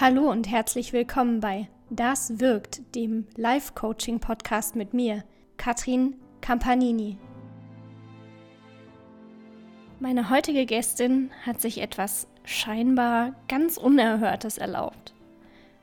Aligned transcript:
Hallo 0.00 0.30
und 0.30 0.48
herzlich 0.48 0.92
willkommen 0.92 1.40
bei 1.40 1.66
Das 1.90 2.38
wirkt, 2.38 2.94
dem 2.94 3.26
Live-Coaching-Podcast 3.34 4.76
mit 4.76 4.94
mir, 4.94 5.24
Katrin 5.56 6.14
Campanini. 6.40 7.18
Meine 9.98 10.30
heutige 10.30 10.66
Gästin 10.66 11.32
hat 11.44 11.60
sich 11.60 11.80
etwas 11.80 12.28
scheinbar 12.44 13.34
ganz 13.48 13.76
Unerhörtes 13.76 14.56
erlaubt. 14.56 15.14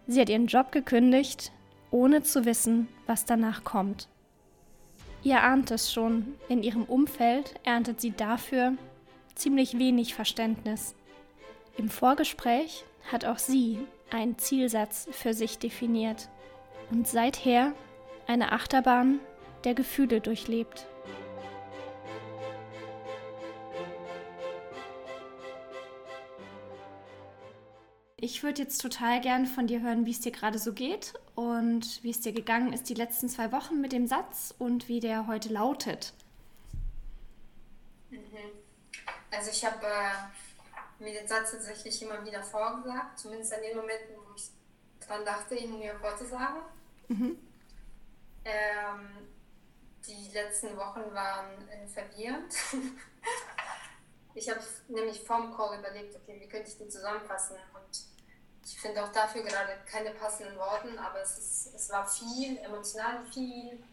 Sie 0.07 0.21
hat 0.21 0.29
ihren 0.29 0.47
Job 0.47 0.71
gekündigt, 0.71 1.51
ohne 1.91 2.23
zu 2.23 2.45
wissen, 2.45 2.87
was 3.07 3.25
danach 3.25 3.65
kommt. 3.65 4.07
Ihr 5.23 5.43
ahnt 5.43 5.71
es 5.71 5.91
schon, 5.91 6.35
in 6.47 6.63
ihrem 6.63 6.85
Umfeld 6.85 7.55
erntet 7.65 7.99
sie 7.99 8.11
dafür 8.11 8.75
ziemlich 9.35 9.77
wenig 9.77 10.15
Verständnis. 10.15 10.95
Im 11.75 11.89
Vorgespräch 11.89 12.85
hat 13.11 13.25
auch 13.25 13.39
sie 13.39 13.79
einen 14.09 14.37
Zielsatz 14.37 15.07
für 15.11 15.33
sich 15.33 15.57
definiert 15.59 16.29
und 16.91 17.07
seither 17.07 17.73
eine 18.27 18.51
Achterbahn 18.51 19.19
der 19.63 19.73
Gefühle 19.73 20.21
durchlebt. 20.21 20.87
Ich 28.17 28.41
würde 28.41 28.63
jetzt 28.63 28.81
total 28.81 29.21
gern 29.21 29.45
von 29.45 29.67
dir 29.67 29.81
hören, 29.81 30.05
wie 30.05 30.11
es 30.11 30.19
dir 30.19 30.31
gerade 30.31 30.57
so 30.57 30.73
geht 30.73 31.13
und 31.35 32.01
wie 32.01 32.09
es 32.09 32.21
dir 32.21 32.33
gegangen 32.33 32.73
ist 32.73 32.89
die 32.89 32.95
letzten 32.95 33.29
zwei 33.29 33.51
Wochen 33.51 33.81
mit 33.81 33.91
dem 33.91 34.07
Satz 34.07 34.53
und 34.57 34.87
wie 34.87 34.99
der 34.99 35.27
heute 35.27 35.49
lautet. 35.49 36.13
Mhm. 38.09 38.19
Also 39.29 39.51
ich 39.51 39.63
habe 39.63 39.85
äh, 39.85 40.44
mir 41.05 41.13
den 41.13 41.27
Satz 41.27 41.51
tatsächlich 41.51 42.01
immer 42.01 42.25
wieder 42.25 42.43
vorgesagt, 42.43 43.19
zumindest 43.19 43.53
an 43.53 43.61
den 43.61 43.77
Momenten, 43.77 44.15
wo 44.17 44.35
ich 44.35 44.49
dran 45.05 45.23
dachte, 45.23 45.55
ihn 45.55 45.79
mir 45.79 45.95
vorzusagen. 45.99 46.61
Mhm. 47.07 47.39
Ähm, 48.43 49.27
die 50.05 50.31
letzten 50.33 50.75
Wochen 50.75 51.13
waren 51.13 51.69
äh, 51.69 51.87
verwirrend. 51.87 52.53
ich 54.33 54.49
habe 54.49 54.59
nämlich 54.87 55.21
vorm 55.21 55.55
Call 55.55 55.79
überlegt, 55.79 56.15
okay, 56.15 56.39
wie 56.41 56.49
könnte 56.49 56.69
ich 56.69 56.77
den 56.77 56.89
zusammenfassen? 56.89 57.55
Und 57.73 58.05
ich 58.63 58.79
finde 58.79 59.03
auch 59.03 59.11
dafür 59.11 59.43
gerade 59.43 59.77
keine 59.85 60.11
passenden 60.11 60.57
Worte, 60.57 60.89
aber 60.99 61.21
es, 61.21 61.37
ist, 61.37 61.75
es 61.75 61.89
war 61.91 62.07
viel, 62.07 62.57
emotional 62.57 63.23
viel. 63.31 63.83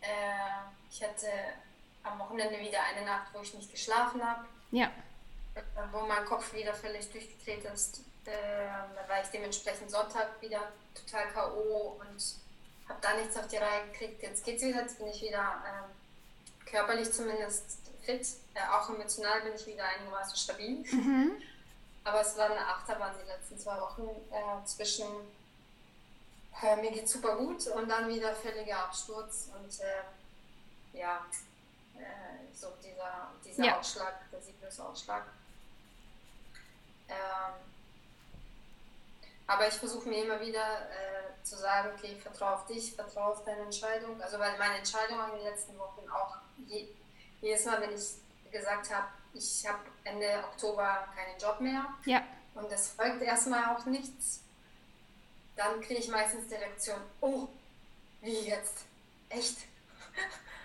Äh, 0.00 0.66
ich 0.90 1.02
hatte 1.02 1.28
am 2.02 2.18
Wochenende 2.18 2.58
wieder 2.58 2.78
eine 2.82 3.06
Nacht, 3.06 3.32
wo 3.32 3.40
ich 3.40 3.54
nicht 3.54 3.70
geschlafen 3.70 4.22
habe. 4.22 4.46
Ja 4.72 4.90
wo 5.92 6.00
mein 6.06 6.24
Kopf 6.24 6.52
wieder 6.52 6.74
völlig 6.74 7.10
durchgedreht 7.10 7.64
ist. 7.72 8.00
Äh, 8.24 8.32
da 8.94 9.08
war 9.08 9.22
ich 9.22 9.28
dementsprechend 9.28 9.90
Sonntag 9.90 10.40
wieder 10.40 10.72
total 10.94 11.28
K.O. 11.32 12.00
und 12.00 12.34
habe 12.88 13.00
da 13.00 13.14
nichts 13.14 13.36
auf 13.36 13.46
die 13.46 13.56
Reihe 13.56 13.86
gekriegt. 13.90 14.22
Jetzt 14.22 14.44
geht's 14.44 14.62
wieder, 14.62 14.82
jetzt 14.82 14.98
bin 14.98 15.08
ich 15.08 15.22
wieder 15.22 15.62
äh, 15.64 16.68
körperlich 16.68 17.12
zumindest 17.12 17.78
fit. 18.02 18.26
Äh, 18.54 18.60
auch 18.72 18.88
emotional 18.90 19.42
bin 19.42 19.54
ich 19.54 19.66
wieder 19.66 19.84
einigermaßen 19.84 20.36
stabil. 20.36 20.84
Mhm. 20.90 21.32
Aber 22.04 22.20
es 22.20 22.36
war 22.36 22.50
eine 22.50 22.66
Achterbahn 22.66 23.14
die 23.20 23.28
letzten 23.28 23.58
zwei 23.58 23.80
Wochen 23.80 24.08
äh, 24.30 24.64
zwischen 24.64 25.06
äh, 26.62 26.76
mir 26.76 26.90
geht 26.90 27.08
super 27.08 27.36
gut 27.36 27.66
und 27.66 27.88
dann 27.88 28.08
wieder 28.08 28.34
völliger 28.34 28.78
Absturz 28.78 29.50
und 29.54 29.80
äh, 29.80 30.98
ja, 30.98 31.26
so 32.54 32.68
dieser, 32.82 33.30
dieser 33.44 33.64
ja. 33.64 33.78
Ausschlag, 33.78 34.30
der 34.30 34.40
Siegesausschlag. 34.40 35.24
Ähm, 37.08 37.54
aber 39.46 39.68
ich 39.68 39.74
versuche 39.74 40.08
mir 40.08 40.24
immer 40.24 40.40
wieder 40.40 40.90
äh, 40.90 41.44
zu 41.44 41.56
sagen, 41.56 41.90
okay, 41.96 42.16
vertraue 42.16 42.54
auf 42.54 42.66
dich, 42.66 42.94
vertraue 42.94 43.32
auf 43.32 43.44
deine 43.44 43.62
Entscheidung. 43.62 44.20
Also 44.20 44.38
weil 44.38 44.58
meine 44.58 44.78
Entscheidung 44.78 45.18
in 45.30 45.36
den 45.36 45.44
letzten 45.44 45.78
Wochen 45.78 46.08
auch 46.10 46.36
je, 46.66 46.88
jedes 47.40 47.64
Mal, 47.64 47.80
wenn 47.80 47.94
ich 47.94 48.16
gesagt 48.50 48.92
habe, 48.92 49.06
ich 49.34 49.66
habe 49.66 49.78
Ende 50.04 50.44
Oktober 50.50 51.08
keinen 51.14 51.38
Job 51.38 51.60
mehr 51.60 51.84
ja. 52.04 52.22
und 52.54 52.70
es 52.72 52.88
folgt 52.88 53.22
erstmal 53.22 53.76
auch 53.76 53.84
nichts, 53.86 54.40
dann 55.56 55.80
kriege 55.80 56.00
ich 56.00 56.08
meistens 56.08 56.48
die 56.48 56.54
Reaktion, 56.54 57.00
oh, 57.20 57.48
wie 58.20 58.40
jetzt? 58.40 58.84
Echt? 59.28 59.58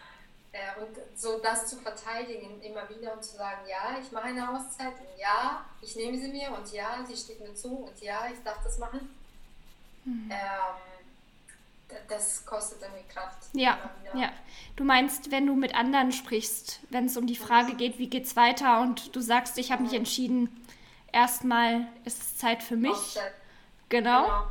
Äh, 0.53 0.81
und 0.81 0.97
so 1.15 1.39
das 1.39 1.67
zu 1.67 1.77
verteidigen, 1.77 2.61
immer 2.61 2.89
wieder 2.89 3.13
und 3.13 3.23
zu 3.23 3.37
sagen, 3.37 3.61
ja, 3.69 3.97
ich 4.01 4.11
mache 4.11 4.25
eine 4.25 4.49
Auszeit 4.49 4.93
und 4.99 5.17
ja, 5.17 5.63
ich 5.81 5.95
nehme 5.95 6.17
sie 6.17 6.27
mir 6.27 6.51
und 6.51 6.69
ja, 6.73 7.05
sie 7.07 7.15
steht 7.15 7.39
mir 7.39 7.53
zu 7.55 7.69
und 7.69 8.01
ja, 8.01 8.27
ich 8.31 8.43
darf 8.43 8.61
das 8.61 8.77
machen. 8.77 9.09
Mhm. 10.03 10.29
Ähm, 10.29 11.97
das 12.09 12.45
kostet 12.45 12.81
irgendwie 12.81 13.07
Kraft. 13.13 13.37
Ja, 13.53 13.77
ja. 14.13 14.31
Du 14.75 14.83
meinst, 14.83 15.31
wenn 15.31 15.45
du 15.45 15.55
mit 15.55 15.73
anderen 15.73 16.11
sprichst, 16.11 16.81
wenn 16.89 17.05
es 17.05 17.15
um 17.15 17.27
die 17.27 17.35
Frage 17.35 17.75
geht, 17.75 17.97
wie 17.97 18.07
geht's 18.07 18.35
weiter 18.35 18.81
und 18.81 19.15
du 19.15 19.21
sagst, 19.21 19.57
ich 19.57 19.71
habe 19.71 19.83
mich 19.83 19.93
entschieden, 19.93 20.49
erstmal 21.13 21.87
ist 22.03 22.21
es 22.21 22.37
Zeit 22.37 22.61
für 22.61 22.75
mich. 22.77 23.17
Genau. 23.87 24.23
genau. 24.23 24.43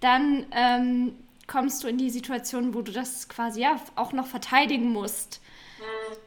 Dann 0.00 0.46
ähm, 0.52 1.18
kommst 1.46 1.82
du 1.84 1.88
in 1.88 1.98
die 1.98 2.10
Situation, 2.10 2.74
wo 2.74 2.82
du 2.82 2.90
das 2.90 3.28
quasi 3.28 3.62
ja 3.62 3.80
auch 3.94 4.12
noch 4.12 4.26
verteidigen 4.26 4.92
musst 4.92 5.40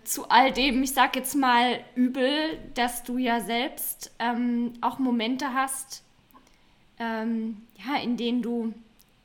zu 0.04 0.30
all 0.30 0.52
dem, 0.52 0.84
ich 0.84 0.94
sag 0.94 1.16
jetzt 1.16 1.36
mal 1.36 1.80
übel, 1.96 2.60
dass 2.74 3.04
du 3.04 3.18
ja 3.18 3.40
selbst 3.40 4.12
ähm, 4.20 4.74
auch 4.82 5.00
Momente 5.00 5.54
hast, 5.54 6.04
ähm, 7.00 7.68
ja, 7.76 8.02
in 8.02 8.18
denen 8.18 8.42
du 8.42 8.74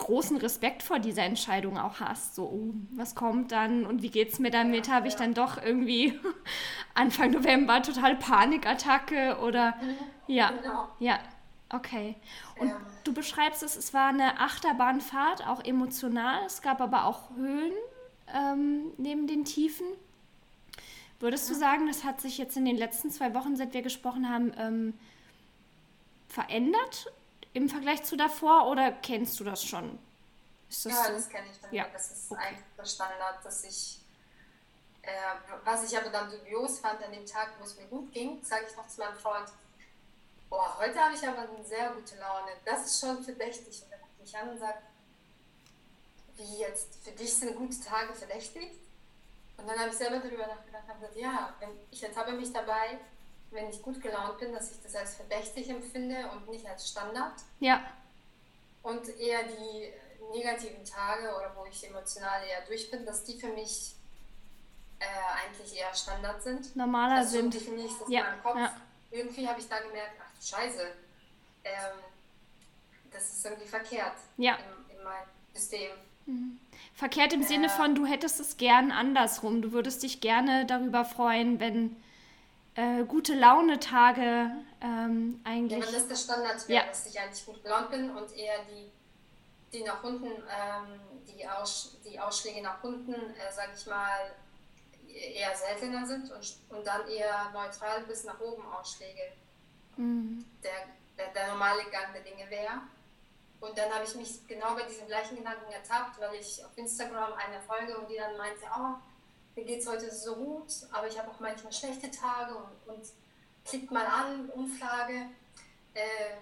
großen 0.02 0.36
Respekt 0.38 0.82
vor 0.82 0.98
dieser 0.98 1.22
Entscheidung 1.22 1.78
auch 1.78 2.00
hast. 2.00 2.34
So, 2.34 2.44
oh, 2.44 2.74
was 2.96 3.14
kommt 3.14 3.52
dann 3.52 3.86
und 3.86 4.02
wie 4.02 4.10
geht's 4.10 4.40
mir 4.40 4.50
damit? 4.50 4.90
Habe 4.90 5.06
ich 5.06 5.14
dann 5.14 5.32
doch 5.32 5.62
irgendwie 5.62 6.18
Anfang 6.94 7.30
November 7.30 7.82
total 7.82 8.16
Panikattacke 8.16 9.38
oder 9.40 9.76
mhm. 9.80 9.96
ja, 10.26 10.50
genau. 10.50 10.88
ja, 10.98 11.18
okay. 11.70 12.16
Und 12.58 12.68
ja. 12.68 12.76
du 13.04 13.14
beschreibst 13.14 13.62
es, 13.62 13.76
es 13.76 13.94
war 13.94 14.08
eine 14.08 14.40
Achterbahnfahrt, 14.40 15.46
auch 15.46 15.64
emotional. 15.64 16.44
Es 16.46 16.62
gab 16.62 16.80
aber 16.80 17.04
auch 17.04 17.30
Höhen 17.36 17.72
ähm, 18.34 18.92
neben 18.98 19.28
den 19.28 19.44
Tiefen. 19.44 19.86
Würdest 21.22 21.48
du 21.48 21.54
sagen, 21.54 21.86
das 21.86 22.02
hat 22.02 22.20
sich 22.20 22.36
jetzt 22.36 22.56
in 22.56 22.64
den 22.64 22.76
letzten 22.76 23.12
zwei 23.12 23.32
Wochen, 23.32 23.54
seit 23.54 23.72
wir 23.74 23.82
gesprochen 23.82 24.28
haben, 24.28 24.52
ähm, 24.58 24.98
verändert 26.28 27.12
im 27.52 27.68
Vergleich 27.68 28.02
zu 28.02 28.16
davor 28.16 28.66
oder 28.66 28.90
kennst 28.90 29.38
du 29.38 29.44
das 29.44 29.62
schon? 29.64 30.00
Das 30.68 30.82
ja, 30.82 31.12
das 31.12 31.28
kenne 31.28 31.46
ich 31.48 31.60
dann. 31.60 31.72
Ja. 31.72 31.86
Das 31.92 32.10
ist 32.10 32.28
okay. 32.28 32.42
eigentlich 32.42 32.64
der 32.76 32.84
Standard, 32.86 33.44
dass 33.44 33.62
ich, 33.62 34.00
äh, 35.02 35.10
was 35.64 35.88
ich 35.88 35.96
aber 35.96 36.10
dann 36.10 36.28
dubios 36.28 36.80
fand 36.80 37.00
an 37.04 37.12
dem 37.12 37.24
Tag, 37.24 37.52
wo 37.60 37.66
es 37.66 37.76
mir 37.76 37.86
gut 37.86 38.10
ging, 38.10 38.42
sage 38.42 38.66
ich 38.68 38.76
noch 38.76 38.88
zu 38.88 39.00
meinem 39.00 39.16
Freund, 39.16 39.46
boah, 40.50 40.76
heute 40.80 40.98
habe 40.98 41.14
ich 41.14 41.28
aber 41.28 41.42
eine 41.42 41.64
sehr 41.64 41.90
gute 41.90 42.18
Laune. 42.18 42.50
Das 42.64 42.84
ist 42.84 42.98
schon 42.98 43.22
verdächtig. 43.22 43.80
Und 43.84 43.92
er 43.92 43.98
guckt 43.98 44.20
mich 44.20 44.36
an 44.36 44.48
und 44.48 44.58
sagt, 44.58 44.82
wie 46.34 46.58
jetzt, 46.58 46.96
für 47.04 47.12
dich 47.12 47.32
sind 47.32 47.54
gute 47.54 47.80
Tage 47.80 48.12
verdächtig? 48.12 48.72
Und 49.56 49.68
dann 49.68 49.78
habe 49.78 49.90
ich 49.90 49.96
selber 49.96 50.18
darüber 50.18 50.46
nachgedacht 50.46 50.84
und 50.88 51.00
gesagt, 51.00 51.16
ja, 51.16 51.54
ich 51.90 52.02
ertappe 52.02 52.32
mich 52.32 52.52
dabei, 52.52 52.98
wenn 53.50 53.68
ich 53.68 53.82
gut 53.82 54.00
gelaunt 54.00 54.38
bin, 54.38 54.52
dass 54.52 54.72
ich 54.72 54.82
das 54.82 54.96
als 54.96 55.14
verdächtig 55.14 55.68
empfinde 55.68 56.28
und 56.32 56.48
nicht 56.48 56.66
als 56.66 56.88
Standard. 56.88 57.34
Ja. 57.60 57.82
Und 58.82 59.08
eher 59.20 59.44
die 59.44 59.92
negativen 60.32 60.84
Tage 60.84 61.28
oder 61.36 61.54
wo 61.56 61.64
ich 61.66 61.86
emotional 61.86 62.42
eher 62.44 62.64
durch 62.66 62.90
bin, 62.90 63.04
dass 63.04 63.24
die 63.24 63.38
für 63.38 63.48
mich 63.48 63.94
äh, 64.98 65.04
eigentlich 65.44 65.78
eher 65.78 65.94
Standard 65.94 66.42
sind. 66.42 66.74
Normaler 66.74 67.16
also 67.16 67.32
sind. 67.32 67.54
Ich 67.54 67.68
nicht, 67.68 68.00
dass 68.00 68.08
ja. 68.08 68.34
Kopf, 68.42 68.56
ja. 68.56 68.74
Irgendwie 69.10 69.46
habe 69.46 69.60
ich 69.60 69.68
da 69.68 69.80
gemerkt, 69.80 70.16
ach 70.20 70.32
du 70.38 70.44
Scheiße, 70.44 70.92
ähm, 71.64 71.98
das 73.10 73.32
ist 73.32 73.44
irgendwie 73.44 73.68
verkehrt 73.68 74.16
ja. 74.38 74.56
in, 74.56 74.96
in 74.96 75.04
meinem 75.04 75.28
System. 75.52 75.92
Mhm. 76.26 76.58
Verkehrt 76.94 77.32
im 77.32 77.42
äh, 77.42 77.46
Sinne 77.46 77.68
von, 77.68 77.94
du 77.94 78.06
hättest 78.06 78.40
es 78.40 78.56
gern 78.56 78.92
andersrum. 78.92 79.62
Du 79.62 79.72
würdest 79.72 80.02
dich 80.02 80.20
gerne 80.20 80.66
darüber 80.66 81.04
freuen, 81.04 81.60
wenn 81.60 81.96
äh, 82.74 83.04
gute 83.04 83.34
Laune-Tage 83.34 84.50
ähm, 84.80 85.40
eigentlich. 85.44 85.80
Ja, 85.80 85.86
wenn 85.86 85.94
das 85.94 86.08
der 86.08 86.16
Standard 86.16 86.68
ja. 86.68 86.86
dass 86.86 87.06
ich 87.06 87.18
eigentlich 87.18 87.44
gut 87.44 87.62
gelaunt 87.62 87.90
bin 87.90 88.10
und 88.10 88.34
eher 88.36 88.58
die, 88.64 88.90
die 89.76 89.82
nach 89.84 90.02
unten, 90.02 90.26
ähm, 90.26 91.00
die, 91.26 91.46
Aus, 91.46 91.98
die 92.04 92.18
Ausschläge 92.18 92.62
nach 92.62 92.82
unten, 92.82 93.12
äh, 93.12 93.52
sag 93.54 93.70
ich 93.76 93.86
mal, 93.86 94.32
eher 95.08 95.54
seltener 95.54 96.06
sind 96.06 96.30
und, 96.30 96.56
und 96.70 96.86
dann 96.86 97.06
eher 97.06 97.50
neutral 97.52 98.02
bis 98.04 98.24
nach 98.24 98.40
oben 98.40 98.64
Ausschläge. 98.72 99.20
Mhm. 99.96 100.44
Der, 100.62 100.70
der, 101.18 101.32
der 101.32 101.48
normale 101.48 101.82
Gang 101.90 102.12
der 102.14 102.22
Dinge 102.22 102.48
wäre. 102.48 102.80
Und 103.62 103.78
dann 103.78 103.94
habe 103.94 104.04
ich 104.04 104.16
mich 104.16 104.44
genau 104.48 104.74
bei 104.74 104.82
diesem 104.82 105.06
gleichen 105.06 105.36
Gedanken 105.36 105.70
ertappt, 105.70 106.18
weil 106.20 106.34
ich 106.34 106.64
auf 106.64 106.76
Instagram 106.76 107.32
eine 107.34 107.60
Folge 107.60 107.96
und 107.96 108.10
die 108.10 108.16
dann 108.16 108.36
meinte, 108.36 108.64
oh, 108.76 108.96
mir 109.54 109.64
geht 109.64 109.78
es 109.78 109.86
heute 109.86 110.10
so 110.10 110.34
gut, 110.34 110.66
aber 110.90 111.06
ich 111.06 111.16
habe 111.16 111.30
auch 111.30 111.38
manchmal 111.38 111.72
schlechte 111.72 112.10
Tage 112.10 112.56
und, 112.56 112.92
und 112.92 113.06
klickt 113.64 113.92
mal 113.92 114.04
an, 114.04 114.50
Umfrage. 114.50 115.28
Äh, 115.94 116.38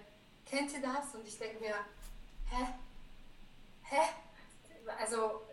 kennt 0.47 0.73
ihr 0.73 0.81
das? 0.81 1.13
Und 1.13 1.27
ich 1.27 1.37
denke 1.37 1.59
mir, 1.59 1.75
hä? 2.49 2.67
Hä? 3.83 4.01
Also 4.99 5.43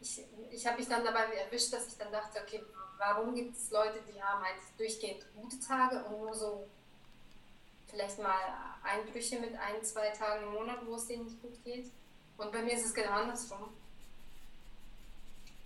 ich, 0.00 0.20
ich 0.50 0.66
habe 0.66 0.78
mich 0.78 0.88
dann 0.88 1.04
dabei 1.04 1.32
erwischt, 1.32 1.72
dass 1.72 1.86
ich 1.86 1.96
dann 1.96 2.10
dachte, 2.10 2.40
okay, 2.42 2.64
warum 2.98 3.36
gibt 3.36 3.56
es 3.56 3.70
Leute, 3.70 4.00
die 4.12 4.20
haben 4.20 4.42
eigentlich 4.42 4.76
durchgehend 4.76 5.24
gute 5.36 5.60
Tage 5.60 6.02
und 6.06 6.22
nur 6.22 6.34
so 6.34 6.66
vielleicht 7.86 8.18
mal 8.18 8.34
Einbrüche 8.82 9.40
mit 9.40 9.54
ein, 9.54 9.82
zwei 9.82 10.08
Tagen 10.10 10.44
im 10.44 10.52
Monat, 10.52 10.78
wo 10.86 10.94
es 10.94 11.06
denen 11.06 11.24
nicht 11.24 11.40
gut 11.40 11.62
geht. 11.64 11.90
Und 12.36 12.52
bei 12.52 12.62
mir 12.62 12.74
ist 12.74 12.86
es 12.86 12.94
genau 12.94 13.12
andersrum. 13.12 13.68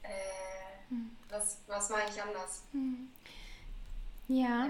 Äh, 0.02 0.90
hm. 0.90 1.10
was, 1.28 1.58
was 1.66 1.90
mache 1.90 2.10
ich 2.10 2.22
anders? 2.22 2.62
Hm. 2.72 3.10
Ja. 4.28 4.66
ja. 4.66 4.68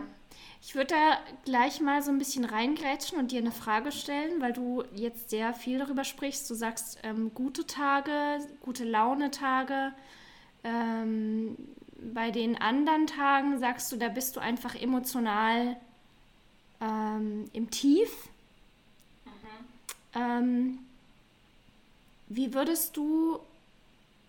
Ich 0.61 0.75
würde 0.75 0.95
da 0.95 1.19
gleich 1.45 1.81
mal 1.81 2.03
so 2.03 2.11
ein 2.11 2.19
bisschen 2.19 2.45
reingrätschen 2.45 3.19
und 3.19 3.33
dir 3.33 3.39
eine 3.39 3.53
Frage 3.53 3.93
stellen, 3.93 4.41
weil 4.41 4.53
du 4.53 4.85
jetzt 4.95 5.31
sehr 5.31 5.55
viel 5.55 5.79
darüber 5.79 6.05
sprichst. 6.05 6.49
Du 6.51 6.55
sagst 6.55 6.99
ähm, 7.03 7.33
gute 7.35 7.67
Tage, 7.67 8.41
gute 8.61 8.85
Laune-Tage. 8.85 9.93
Ähm, 10.65 11.57
bei 12.13 12.31
den 12.31 12.61
anderen 12.61 13.07
Tagen 13.07 13.59
sagst 13.59 13.91
du, 13.93 13.97
da 13.97 14.09
bist 14.09 14.37
du 14.37 14.41
einfach 14.41 14.75
emotional 14.75 15.77
ähm, 16.81 17.51
im 17.53 17.71
Tief. 17.71 18.29
Mhm. 19.25 19.31
Ähm, 20.15 20.79
wie 22.29 22.55
würdest 22.55 22.97
du 22.97 23.41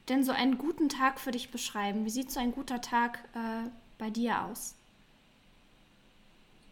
denn 0.08 0.24
so 0.24 0.32
einen 0.32 0.58
guten 0.58 0.90
Tag 0.90 1.20
für 1.20 1.32
dich 1.32 1.52
beschreiben? 1.52 2.06
Wie 2.06 2.10
sieht 2.10 2.32
so 2.32 2.40
ein 2.40 2.52
guter 2.52 2.82
Tag 2.82 3.20
äh, 3.36 3.70
bei 3.98 4.10
dir 4.10 4.44
aus? 4.44 4.74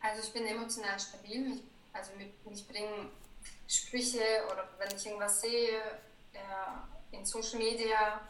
Also 0.02 0.22
ich 0.24 0.34
bin 0.34 0.46
emotional 0.46 1.00
stabil. 1.00 1.50
Mich, 1.50 1.60
also 1.94 2.12
mit, 2.18 2.46
mich 2.50 2.68
bringen 2.68 3.10
Sprüche 3.68 4.24
oder 4.52 4.68
wenn 4.78 4.96
ich 4.96 5.06
irgendwas 5.06 5.42
sehe 5.42 5.78
äh, 6.34 7.16
in 7.16 7.26
Social 7.26 7.60
Media, 7.60 8.22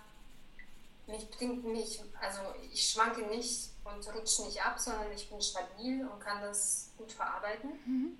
mich 1.07 1.29
bringt 1.31 1.63
mich, 1.63 2.01
also 2.19 2.41
ich 2.71 2.89
schwanke 2.89 3.21
nicht 3.21 3.71
und 3.83 4.13
rutsche 4.13 4.43
nicht 4.43 4.63
ab, 4.63 4.77
sondern 4.79 5.11
ich 5.11 5.29
bin 5.29 5.41
stabil 5.41 6.05
und 6.05 6.19
kann 6.19 6.41
das 6.41 6.91
gut 6.97 7.11
verarbeiten. 7.11 7.71
Mhm. 7.85 8.17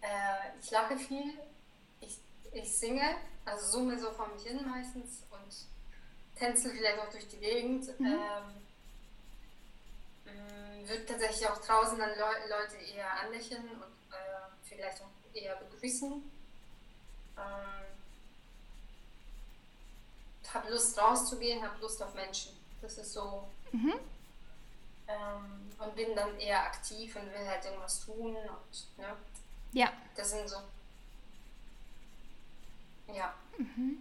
Äh, 0.00 0.58
ich 0.60 0.70
lache 0.70 0.96
viel, 0.96 1.38
ich, 2.00 2.18
ich 2.52 2.76
singe, 2.76 3.16
also 3.44 3.70
summe 3.70 3.98
so 3.98 4.10
vor 4.12 4.28
mich 4.28 4.44
hin 4.44 4.66
meistens 4.66 5.22
und 5.30 5.66
tänzel 6.36 6.72
vielleicht 6.72 6.98
auch 6.98 7.10
durch 7.10 7.28
die 7.28 7.38
Gegend. 7.38 8.00
Mhm. 8.00 8.06
Ähm, 8.06 8.54
mm, 10.24 10.88
würde 10.88 11.04
tatsächlich 11.04 11.46
auch 11.48 11.58
draußen 11.58 11.98
dann 11.98 12.10
Le 12.10 12.48
Leute 12.48 12.76
eher 12.76 13.12
anlächeln 13.20 13.68
und 13.68 14.14
äh, 14.14 14.48
vielleicht 14.62 15.02
auch 15.02 15.34
eher 15.34 15.56
begrüßen. 15.56 16.12
Ähm, 16.12 17.89
habe 20.54 20.70
Lust 20.70 20.98
rauszugehen, 20.98 21.62
habe 21.62 21.80
Lust 21.80 22.02
auf 22.02 22.14
Menschen. 22.14 22.52
Das 22.80 22.98
ist 22.98 23.12
so. 23.12 23.48
Mhm. 23.72 23.94
Ähm, 25.08 25.70
und 25.78 25.96
bin 25.96 26.14
dann 26.14 26.38
eher 26.38 26.62
aktiv 26.62 27.16
und 27.16 27.26
will 27.26 27.46
halt 27.46 27.64
irgendwas 27.64 28.04
tun 28.04 28.36
und 28.36 28.98
ne? 28.98 29.16
Ja. 29.72 29.92
Das 30.14 30.30
sind 30.30 30.48
so. 30.48 30.56
Ja. 33.14 33.34
Mhm. 33.58 33.98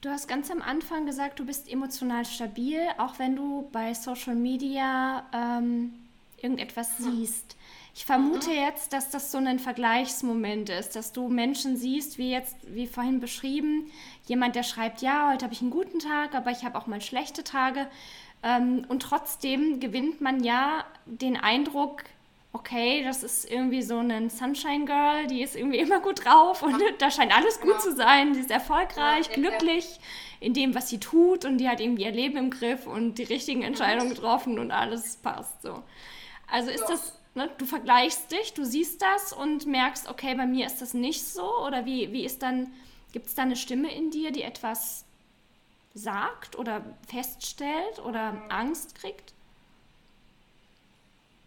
Du 0.00 0.10
hast 0.10 0.28
ganz 0.28 0.50
am 0.50 0.62
Anfang 0.62 1.06
gesagt, 1.06 1.40
du 1.40 1.46
bist 1.46 1.68
emotional 1.68 2.24
stabil, 2.24 2.80
auch 2.98 3.18
wenn 3.18 3.34
du 3.34 3.68
bei 3.72 3.94
Social 3.94 4.36
Media 4.36 5.26
ähm, 5.32 5.92
irgendetwas 6.36 6.98
hm. 6.98 7.04
siehst. 7.04 7.56
Ich 7.94 8.04
vermute 8.04 8.52
jetzt, 8.52 8.92
dass 8.92 9.10
das 9.10 9.32
so 9.32 9.38
ein 9.38 9.58
Vergleichsmoment 9.58 10.70
ist, 10.70 10.94
dass 10.94 11.12
du 11.12 11.28
Menschen 11.28 11.76
siehst, 11.76 12.18
wie 12.18 12.30
jetzt, 12.30 12.56
wie 12.62 12.86
vorhin 12.86 13.20
beschrieben, 13.20 13.90
jemand, 14.26 14.54
der 14.54 14.62
schreibt, 14.62 15.02
ja, 15.02 15.30
heute 15.32 15.44
habe 15.44 15.54
ich 15.54 15.62
einen 15.62 15.70
guten 15.70 15.98
Tag, 15.98 16.34
aber 16.34 16.50
ich 16.50 16.64
habe 16.64 16.78
auch 16.78 16.86
mal 16.86 17.00
schlechte 17.00 17.42
Tage. 17.44 17.88
Ähm, 18.42 18.84
und 18.88 19.02
trotzdem 19.02 19.80
gewinnt 19.80 20.20
man 20.20 20.44
ja 20.44 20.84
den 21.06 21.36
Eindruck, 21.36 22.04
okay, 22.52 23.02
das 23.04 23.22
ist 23.22 23.50
irgendwie 23.50 23.82
so 23.82 23.98
ein 23.98 24.30
Sunshine 24.30 24.84
Girl, 24.84 25.26
die 25.26 25.42
ist 25.42 25.56
irgendwie 25.56 25.78
immer 25.78 26.00
gut 26.00 26.24
drauf 26.24 26.62
und 26.62 26.80
da 26.98 27.10
scheint 27.10 27.36
alles 27.36 27.60
gut 27.60 27.80
zu 27.80 27.94
sein, 27.94 28.32
die 28.32 28.40
ist 28.40 28.50
erfolgreich, 28.50 29.30
glücklich 29.32 29.98
in 30.40 30.54
dem, 30.54 30.74
was 30.74 30.88
sie 30.88 31.00
tut 31.00 31.44
und 31.44 31.58
die 31.58 31.68
hat 31.68 31.80
irgendwie 31.80 32.04
ihr 32.04 32.12
Leben 32.12 32.36
im 32.36 32.50
Griff 32.50 32.86
und 32.86 33.16
die 33.16 33.24
richtigen 33.24 33.62
Entscheidungen 33.62 34.10
getroffen 34.10 34.58
und 34.58 34.70
alles 34.70 35.16
passt 35.16 35.62
so. 35.62 35.82
Also 36.50 36.70
ist 36.70 36.86
das 36.88 37.17
ne, 37.38 37.50
du 37.56 37.64
vergleichst 37.64 38.30
dich, 38.30 38.52
du 38.52 38.64
siehst 38.64 39.00
das 39.00 39.32
und 39.32 39.66
merkst, 39.66 40.08
okay, 40.08 40.34
bei 40.34 40.46
mir 40.46 40.66
ist 40.66 40.82
das 40.82 40.92
nicht 40.92 41.24
so? 41.24 41.64
Oder 41.64 41.86
wie, 41.86 42.12
wie 42.12 42.24
ist 42.24 42.42
dann, 42.42 42.72
gibt 43.12 43.26
es 43.26 43.34
da 43.34 43.42
eine 43.42 43.56
Stimme 43.56 43.94
in 43.94 44.10
dir, 44.10 44.30
die 44.30 44.42
etwas 44.42 45.04
sagt 45.94 46.56
oder 46.56 46.84
feststellt 47.08 47.98
oder. 48.00 48.42
Angst 48.50 48.94
kriegt? 48.94 49.32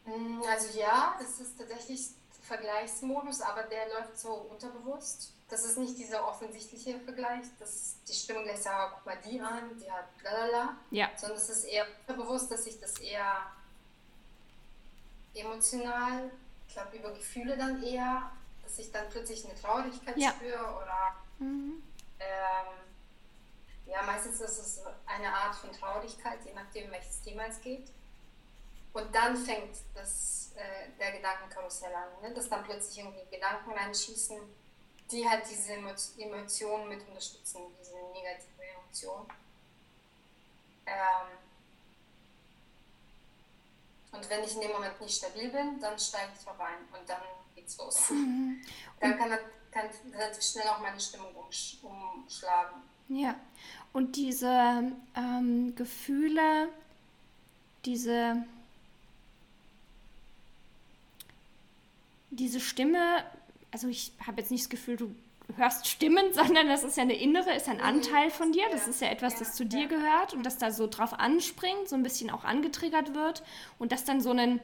Mm, 0.05 0.41
also 0.49 0.77
ja, 0.77 1.15
das 1.19 1.39
ist 1.39 1.57
tatsächlich 1.57 2.07
Vergleichsmodus, 2.41 3.41
aber 3.41 3.63
der 3.63 3.87
läuft 3.89 4.17
so 4.17 4.33
unterbewusst. 4.49 5.33
Das 5.49 5.65
ist 5.65 5.77
nicht 5.77 5.97
dieser 5.97 6.27
offensichtliche 6.27 6.99
Vergleich, 6.99 7.45
dass 7.59 7.95
die 8.07 8.13
Stimme 8.13 8.43
gleich 8.43 8.61
sagt, 8.61 8.95
guck 8.95 9.05
mal 9.05 9.17
die 9.29 9.39
an, 9.39 9.77
die 9.77 9.91
hat 9.91 10.05
lalala. 10.23 10.77
Ja. 10.91 11.09
Sondern 11.15 11.37
es 11.37 11.49
ist 11.49 11.65
eher 11.65 11.85
unterbewusst, 12.07 12.51
dass 12.51 12.65
ich 12.65 12.79
das 12.79 12.97
eher 12.99 13.45
emotional, 15.33 16.31
ich 16.67 16.73
glaube 16.73 16.97
über 16.97 17.13
Gefühle 17.13 17.57
dann 17.57 17.83
eher, 17.83 18.31
dass 18.63 18.79
ich 18.79 18.91
dann 18.91 19.09
plötzlich 19.09 19.45
eine 19.45 19.55
Traurigkeit 19.55 20.17
ja. 20.17 20.31
spüre 20.31 20.59
oder 20.59 21.15
mhm. 21.39 21.83
ähm, 22.19 22.81
ja, 23.85 24.01
meistens 24.03 24.39
ist 24.39 24.57
es 24.57 24.81
eine 25.05 25.33
Art 25.33 25.55
von 25.55 25.71
Traurigkeit, 25.71 26.39
je 26.45 26.53
nachdem 26.53 26.91
welches 26.91 27.21
Thema 27.21 27.45
es 27.47 27.59
geht. 27.61 27.91
Und 28.93 29.13
dann 29.13 29.37
fängt 29.37 29.77
das, 29.93 30.51
äh, 30.55 30.89
der 30.99 31.13
Gedankenkarussell 31.13 31.93
an, 31.93 32.09
ne? 32.21 32.33
dass 32.33 32.49
dann 32.49 32.63
plötzlich 32.63 32.99
irgendwie 32.99 33.23
Gedanken 33.29 33.71
reinschießen, 33.71 34.37
die 35.11 35.27
halt 35.27 35.43
diese 35.49 35.73
Emotionen 35.73 36.89
mit 36.89 37.05
unterstützen, 37.07 37.61
diese 37.79 37.95
negative 38.13 38.63
Emotion. 38.75 39.27
Ähm, 40.85 41.37
und 44.11 44.29
wenn 44.29 44.43
ich 44.43 44.55
in 44.55 44.61
dem 44.61 44.71
Moment 44.71 44.99
nicht 44.99 45.17
stabil 45.17 45.49
bin, 45.49 45.79
dann 45.79 45.97
steige 45.97 46.31
ich 46.37 46.43
drauf 46.43 46.59
ein 46.59 46.99
und 46.99 47.09
dann 47.09 47.21
geht's 47.55 47.77
los. 47.77 48.09
Mhm. 48.09 48.61
Dann 48.99 49.17
kann, 49.17 49.29
kann 49.71 49.89
relativ 50.13 50.43
schnell 50.43 50.67
auch 50.67 50.79
meine 50.79 50.99
Stimmung 50.99 51.33
umschlagen. 51.33 52.81
Ja, 53.07 53.35
und 53.93 54.15
diese 54.15 54.91
ähm, 55.15 55.75
Gefühle, 55.75 56.69
diese, 57.85 58.45
diese 62.29 62.59
Stimme, 62.59 63.25
also 63.71 63.87
ich 63.87 64.13
habe 64.25 64.41
jetzt 64.41 64.51
nicht 64.51 64.63
das 64.63 64.69
Gefühl, 64.69 64.97
du 64.97 65.15
hörst 65.57 65.87
Stimmen, 65.87 66.25
sondern 66.33 66.67
das 66.67 66.83
ist 66.83 66.97
ja 66.97 67.03
eine 67.03 67.15
innere, 67.15 67.53
ist 67.53 67.69
ein. 67.69 67.81
Anteil 67.81 68.29
von 68.29 68.51
dir. 68.51 68.63
Das 68.71 68.87
ist 68.87 69.01
ja 69.01 69.09
etwas, 69.09 69.39
das 69.39 69.55
zu 69.55 69.65
dir 69.65 69.87
gehört 69.87 70.33
und 70.33 70.45
das 70.45 70.57
da 70.57 70.71
so 70.71 70.87
drauf 70.87 71.13
anspringt, 71.19 71.89
so 71.89 71.95
ein 71.95 72.03
bisschen 72.03 72.29
auch 72.29 72.43
angetriggert 72.43 73.13
wird 73.15 73.43
und 73.79 73.91
das 73.91 74.05
dann 74.05 74.21
so 74.21 74.31
einen, 74.31 74.59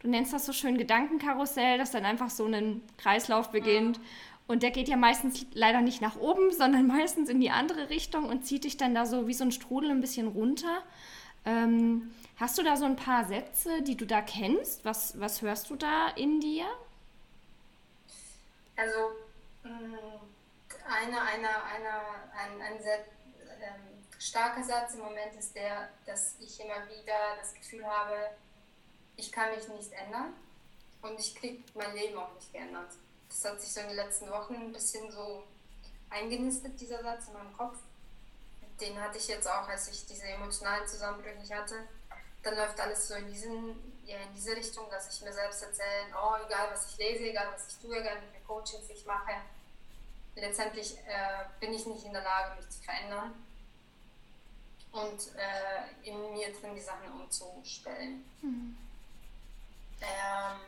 du 0.00 0.08
nennst 0.08 0.32
das 0.32 0.46
so 0.46 0.52
schön 0.52 0.78
Gedankenkarussell, 0.78 1.78
dass 1.78 1.90
dann 1.90 2.04
einfach 2.04 2.30
so 2.30 2.46
ein 2.46 2.82
Kreislauf 2.98 3.50
beginnt. 3.50 4.00
Und 4.46 4.62
der 4.62 4.70
geht 4.70 4.88
ja 4.88 4.96
meistens 4.96 5.46
leider 5.54 5.80
nicht 5.80 6.02
nach 6.02 6.16
oben, 6.16 6.52
sondern 6.56 6.86
meistens 6.86 7.28
in 7.28 7.40
die 7.40 7.50
andere 7.50 7.90
Richtung 7.90 8.24
und 8.24 8.46
zieht 8.46 8.64
dich 8.64 8.76
dann 8.76 8.94
da 8.94 9.06
so 9.06 9.26
wie 9.26 9.34
so 9.34 9.44
ein 9.44 9.52
Strudel 9.52 9.90
ein 9.90 10.00
bisschen 10.00 10.28
runter. 10.28 10.82
Ähm, 11.46 12.10
hast 12.36 12.58
du 12.58 12.62
da 12.62 12.76
so 12.76 12.84
ein 12.84 12.96
paar 12.96 13.24
Sätze, 13.26 13.82
die 13.82 13.96
du 13.96 14.06
da 14.06 14.22
kennst? 14.22 14.84
Was, 14.84 15.18
was 15.20 15.42
hörst 15.42 15.70
du 15.70 15.76
da 15.76 16.08
in 16.16 16.40
dir? 16.40 16.64
Also 18.76 18.98
eine, 20.84 21.20
eine, 21.20 21.64
eine, 21.64 21.90
ein, 22.32 22.62
ein 22.62 22.82
sehr 22.82 22.98
ähm, 22.98 24.04
starker 24.18 24.62
Satz 24.64 24.94
im 24.94 25.00
Moment 25.00 25.34
ist 25.36 25.54
der, 25.54 25.88
dass 26.06 26.36
ich 26.40 26.60
immer 26.60 26.86
wieder 26.88 27.36
das 27.40 27.54
Gefühl 27.54 27.86
habe, 27.86 28.30
ich 29.16 29.30
kann 29.30 29.54
mich 29.54 29.68
nicht 29.68 29.92
ändern 29.92 30.34
und 31.02 31.18
ich 31.18 31.34
kriege 31.34 31.62
mein 31.74 31.94
Leben 31.94 32.18
auch 32.18 32.34
nicht 32.34 32.52
geändert. 32.52 32.92
Das 33.28 33.44
hat 33.44 33.60
sich 33.60 33.72
so 33.72 33.80
in 33.80 33.88
den 33.88 33.96
letzten 33.96 34.30
Wochen 34.30 34.54
ein 34.54 34.72
bisschen 34.72 35.10
so 35.10 35.44
eingenistet, 36.10 36.80
dieser 36.80 37.02
Satz 37.02 37.28
in 37.28 37.34
meinem 37.34 37.56
Kopf. 37.56 37.78
Den 38.80 39.00
hatte 39.00 39.18
ich 39.18 39.28
jetzt 39.28 39.48
auch, 39.48 39.68
als 39.68 39.88
ich 39.88 40.06
diese 40.06 40.24
emotionalen 40.24 40.86
Zusammenbrüche 40.86 41.38
nicht 41.38 41.54
hatte. 41.54 41.88
Dann 42.42 42.56
läuft 42.56 42.78
alles 42.80 43.08
so 43.08 43.14
in, 43.14 43.26
diesen, 43.28 44.02
ja, 44.04 44.18
in 44.18 44.32
diese 44.34 44.54
Richtung, 44.54 44.88
dass 44.90 45.14
ich 45.14 45.24
mir 45.24 45.32
selbst 45.32 45.62
erzähle, 45.62 46.06
oh, 46.12 46.34
egal 46.44 46.68
was 46.72 46.90
ich 46.90 46.98
lese, 46.98 47.24
egal 47.24 47.48
was 47.52 47.68
ich 47.68 47.78
tue, 47.78 47.96
egal 47.96 48.20
wie 48.20 48.32
viele 48.32 48.44
Coachings 48.44 48.90
ich 48.90 49.06
mache, 49.06 49.32
letztendlich 50.36 50.98
äh, 50.98 51.44
bin 51.60 51.72
ich 51.72 51.86
nicht 51.86 52.04
in 52.04 52.12
der 52.12 52.22
Lage, 52.22 52.56
mich 52.56 52.68
zu 52.70 52.82
verändern 52.82 53.34
und 54.92 55.20
äh, 55.36 56.08
in 56.08 56.32
mir 56.32 56.52
drin 56.52 56.74
die 56.74 56.80
Sachen 56.80 57.12
umzustellen. 57.12 58.24
Mhm. 58.42 58.76
Ähm, 60.00 60.60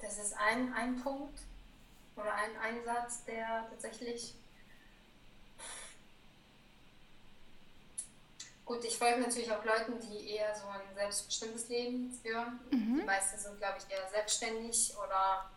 das 0.00 0.18
ist 0.18 0.34
ein, 0.36 0.72
ein 0.74 1.02
Punkt 1.02 1.40
oder 2.16 2.34
ein 2.34 2.56
Einsatz, 2.58 3.24
der 3.24 3.66
tatsächlich 3.70 4.34
Gut, 8.72 8.86
ich 8.86 8.96
folge 8.96 9.20
natürlich 9.20 9.52
auch 9.52 9.62
Leuten, 9.66 10.00
die 10.00 10.30
eher 10.30 10.54
so 10.54 10.66
ein 10.66 10.80
selbstbestimmtes 10.94 11.68
Leben 11.68 12.18
führen. 12.22 12.58
Mhm. 12.70 13.00
Die 13.00 13.04
meisten 13.04 13.38
sind, 13.38 13.58
glaube 13.58 13.76
ich, 13.76 13.94
eher 13.94 14.08
selbstständig 14.08 14.94
oder 14.96 15.50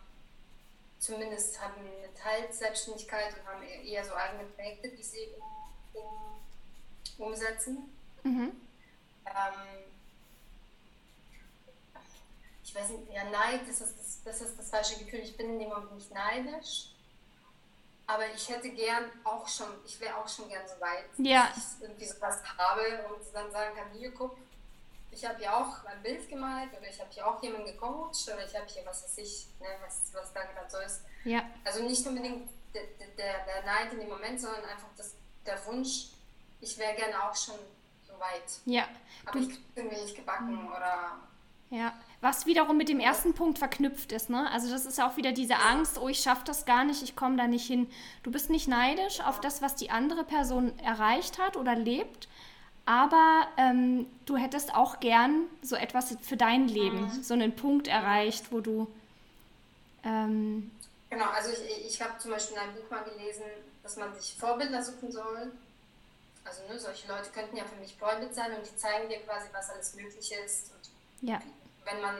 zumindest 0.98 1.58
haben 1.58 1.76
eine 1.78 2.12
Teilselbstständigkeit 2.12 3.32
und 3.38 3.46
haben 3.46 3.62
eher 3.62 4.04
so 4.04 4.12
eigene 4.12 4.44
Projekte, 4.44 4.90
die 4.90 5.02
sie 5.02 5.28
um, 5.94 6.02
um, 6.02 7.26
umsetzen. 7.28 7.90
Mhm. 8.22 8.52
Ähm, 9.24 9.84
ich 12.62 12.74
weiß 12.74 12.90
nicht, 12.90 13.14
ja, 13.14 13.24
Neid, 13.30 13.62
das 13.66 13.80
ist 13.80 13.98
das, 13.98 14.22
das 14.24 14.40
ist 14.42 14.58
das 14.58 14.68
falsche 14.68 15.02
Gefühl. 15.02 15.20
Ich 15.20 15.38
bin 15.38 15.54
in 15.54 15.58
dem 15.58 15.70
Moment 15.70 15.94
nicht 15.94 16.12
neidisch. 16.12 16.90
Aber 18.06 18.24
ich 18.34 18.48
hätte 18.48 18.70
gern 18.70 19.04
auch 19.24 19.48
schon, 19.48 19.66
ich 19.84 19.98
wäre 20.00 20.16
auch 20.16 20.28
schon 20.28 20.48
gern 20.48 20.66
so 20.66 20.80
weit, 20.80 21.06
ja. 21.18 21.48
dass 21.48 21.74
ich 21.74 21.82
irgendwie 21.82 22.06
sowas 22.06 22.40
habe 22.56 23.04
und 23.08 23.34
dann 23.34 23.50
sagen 23.50 23.76
kann, 23.76 23.90
hier 23.98 24.12
guck, 24.12 24.36
ich 25.10 25.24
habe 25.24 25.42
ja 25.42 25.56
auch 25.56 25.84
ein 25.86 26.02
Bild 26.02 26.28
gemalt 26.28 26.70
oder 26.72 26.88
ich 26.88 27.00
habe 27.00 27.10
hier 27.10 27.26
auch 27.26 27.42
jemanden 27.42 27.66
gecoacht 27.66 28.28
oder 28.28 28.44
ich 28.44 28.54
habe 28.54 28.66
hier 28.66 28.84
was 28.84 29.02
weiß 29.02 29.18
ich, 29.18 29.48
ne, 29.60 29.66
was, 29.84 30.12
was 30.12 30.32
da 30.32 30.44
gerade 30.44 30.70
so 30.70 30.78
ist. 30.78 31.02
Ja. 31.24 31.42
Also 31.64 31.82
nicht 31.82 32.06
unbedingt 32.06 32.48
der, 32.74 32.84
der, 33.16 33.44
der 33.44 33.62
Neid 33.64 33.92
in 33.92 34.00
dem 34.00 34.08
Moment, 34.08 34.40
sondern 34.40 34.64
einfach 34.64 34.88
das, 34.96 35.14
der 35.44 35.64
Wunsch, 35.66 36.08
ich 36.60 36.78
wäre 36.78 36.94
gerne 36.94 37.22
auch 37.24 37.34
schon 37.34 37.58
so 38.06 38.12
weit. 38.20 38.60
Ja. 38.66 38.88
Aber 39.24 39.38
du, 39.38 39.46
ich 39.46 39.48
kriege 39.48 39.62
irgendwie 39.74 40.02
nicht 40.02 40.16
gebacken 40.16 40.68
oder 40.68 41.18
ja, 41.70 41.92
was 42.20 42.46
wiederum 42.46 42.76
mit 42.76 42.88
dem 42.88 43.00
ersten 43.00 43.34
Punkt 43.34 43.58
verknüpft 43.58 44.12
ist, 44.12 44.30
ne? 44.30 44.50
Also 44.52 44.70
das 44.70 44.86
ist 44.86 44.98
ja 44.98 45.08
auch 45.08 45.16
wieder 45.16 45.32
diese 45.32 45.56
Angst, 45.56 45.98
oh, 45.98 46.08
ich 46.08 46.20
schaffe 46.20 46.42
das 46.44 46.64
gar 46.64 46.84
nicht, 46.84 47.02
ich 47.02 47.16
komme 47.16 47.36
da 47.36 47.46
nicht 47.46 47.66
hin. 47.66 47.90
Du 48.22 48.30
bist 48.30 48.50
nicht 48.50 48.68
neidisch 48.68 49.20
auf 49.20 49.40
das, 49.40 49.62
was 49.62 49.74
die 49.74 49.90
andere 49.90 50.24
Person 50.24 50.78
erreicht 50.78 51.38
hat 51.38 51.56
oder 51.56 51.74
lebt, 51.74 52.28
aber 52.84 53.48
ähm, 53.56 54.06
du 54.26 54.36
hättest 54.36 54.74
auch 54.74 55.00
gern 55.00 55.46
so 55.60 55.74
etwas 55.74 56.16
für 56.22 56.36
dein 56.36 56.68
Leben, 56.68 57.02
mhm. 57.02 57.22
so 57.22 57.34
einen 57.34 57.54
Punkt 57.54 57.88
erreicht, 57.88 58.52
wo 58.52 58.60
du... 58.60 58.86
Ähm, 60.04 60.70
genau, 61.10 61.26
also 61.30 61.50
ich, 61.50 61.86
ich 61.86 62.00
habe 62.00 62.16
zum 62.18 62.30
Beispiel 62.30 62.56
in 62.56 62.62
einem 62.62 62.74
Buch 62.76 62.88
mal 62.90 63.02
gelesen, 63.02 63.42
dass 63.82 63.96
man 63.96 64.14
sich 64.14 64.36
Vorbilder 64.38 64.82
suchen 64.82 65.10
soll. 65.10 65.50
Also 66.44 66.62
ne, 66.68 66.78
solche 66.78 67.08
Leute 67.08 67.30
könnten 67.34 67.56
ja 67.56 67.64
für 67.64 67.80
mich 67.80 67.96
Vorbild 67.96 68.32
sein 68.32 68.52
und 68.56 68.64
die 68.64 68.76
zeigen 68.76 69.08
dir 69.08 69.18
quasi, 69.18 69.48
was 69.52 69.68
alles 69.70 69.94
möglich 69.96 70.32
ist 70.44 70.70
und 70.70 70.95
ja. 71.22 71.40
Wenn 71.84 72.00
man 72.00 72.16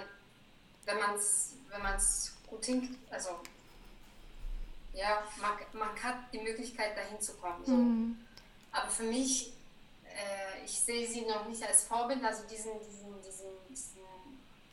wenn 0.85 0.99
man 0.99 1.15
es 1.15 1.55
wenn 1.71 1.83
man's 1.83 2.35
gut 2.47 2.65
hinkriegt, 2.65 3.13
also 3.13 3.41
ja, 4.97 5.23
man, 5.41 5.53
man 5.73 6.03
hat 6.03 6.33
die 6.33 6.41
Möglichkeit 6.41 6.97
dahin 6.97 7.21
zu 7.21 7.35
kommen. 7.35 7.65
So. 7.65 7.73
Mhm. 7.73 8.27
Aber 8.73 8.91
für 8.91 9.03
mich, 9.03 9.53
äh, 10.05 10.65
ich 10.65 10.81
sehe 10.81 11.07
sie 11.07 11.23
noch 11.23 11.47
nicht 11.47 11.63
als 11.63 11.85
Vorbild, 11.85 12.25
also 12.25 12.45
diesen, 12.45 12.73
diesen, 12.81 13.21
diesen, 13.23 13.47
diesen, 13.69 14.01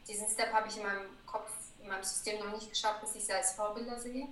diesen 0.08 0.28
Step 0.30 0.54
habe 0.54 0.68
ich 0.70 0.78
in 0.78 0.84
meinem 0.84 1.08
Kopf, 1.26 1.52
in 1.82 1.90
meinem 1.90 2.04
System 2.04 2.40
noch 2.40 2.54
nicht 2.54 2.70
geschafft, 2.70 3.04
dass 3.04 3.16
ich 3.16 3.26
sie 3.26 3.34
als 3.34 3.52
Vorbilder 3.52 4.00
sehe. 4.00 4.28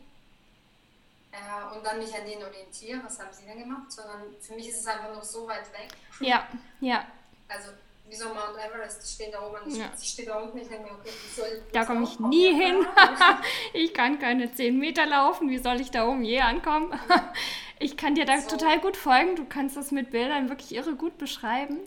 Äh, 1.31 1.75
und 1.75 1.86
dann 1.86 1.98
mich 1.98 2.13
an 2.15 2.25
denen 2.25 2.43
orientiere, 2.43 3.01
was 3.03 3.19
haben 3.19 3.33
sie 3.33 3.45
denn 3.45 3.60
gemacht, 3.60 3.91
sondern 3.91 4.36
für 4.39 4.53
mich 4.55 4.69
ist 4.69 4.79
es 4.79 4.88
einfach 4.88 5.13
noch 5.13 5.24
so 5.24 5.48
weit 5.48 5.71
weg. 5.74 5.89
Ja, 6.21 6.48
ja. 6.79 7.05
Also 7.48 7.71
wie 8.12 8.15
so 8.18 8.25
Mount 8.25 8.58
Everest, 8.58 9.10
stehen 9.10 9.32
da 9.32 9.41
oben, 9.41 9.56
ich, 9.65 9.77
ja. 9.77 9.86
ich 10.00 10.10
stehe 10.10 10.27
da 10.27 10.38
unten, 10.38 10.58
ich 10.58 10.68
denke 10.68 10.84
mir, 10.84 10.91
okay, 10.91 11.10
wie 11.10 11.34
soll 11.34 11.63
Da 11.72 11.86
komme 11.86 12.03
ich 12.03 12.20
nie 12.20 12.53
hin. 12.53 12.86
ich 13.74 13.94
kann 13.94 14.20
keine 14.20 14.53
10 14.53 14.77
Meter 14.77 15.06
laufen, 15.06 15.50
wie 15.50 15.60
soll 15.60 15.80
ich 15.80 15.91
da 15.91 16.06
oben 16.06 16.25
je 16.25 16.41
ankommen? 16.41 16.94
ich 17.80 17.96
kann 17.96 18.15
dir 18.15 18.25
da 18.25 18.38
so. 18.41 18.50
total 18.50 18.82
gut 18.82 18.98
folgen, 18.98 19.38
du 19.38 19.46
kannst 19.46 19.77
das 19.77 19.91
mit 19.91 20.12
Bildern 20.12 20.50
wirklich 20.50 20.75
irre 20.75 20.96
gut 20.96 21.18
beschreiben. 21.18 21.77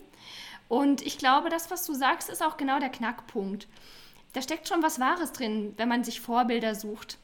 Und 0.67 1.05
ich 1.05 1.19
glaube, 1.19 1.49
das, 1.49 1.69
was 1.69 1.85
du 1.85 1.93
sagst, 1.93 2.31
ist 2.31 2.41
auch 2.41 2.57
genau 2.57 2.79
der 2.79 2.89
Knackpunkt. 2.89 3.67
Da 4.33 4.41
steckt 4.41 4.67
schon 4.67 4.81
was 4.81 4.99
Wahres 4.99 5.31
drin, 5.31 5.75
wenn 5.77 5.87
man 5.87 6.03
sich 6.03 6.21
Vorbilder 6.21 6.73
sucht. 6.73 7.19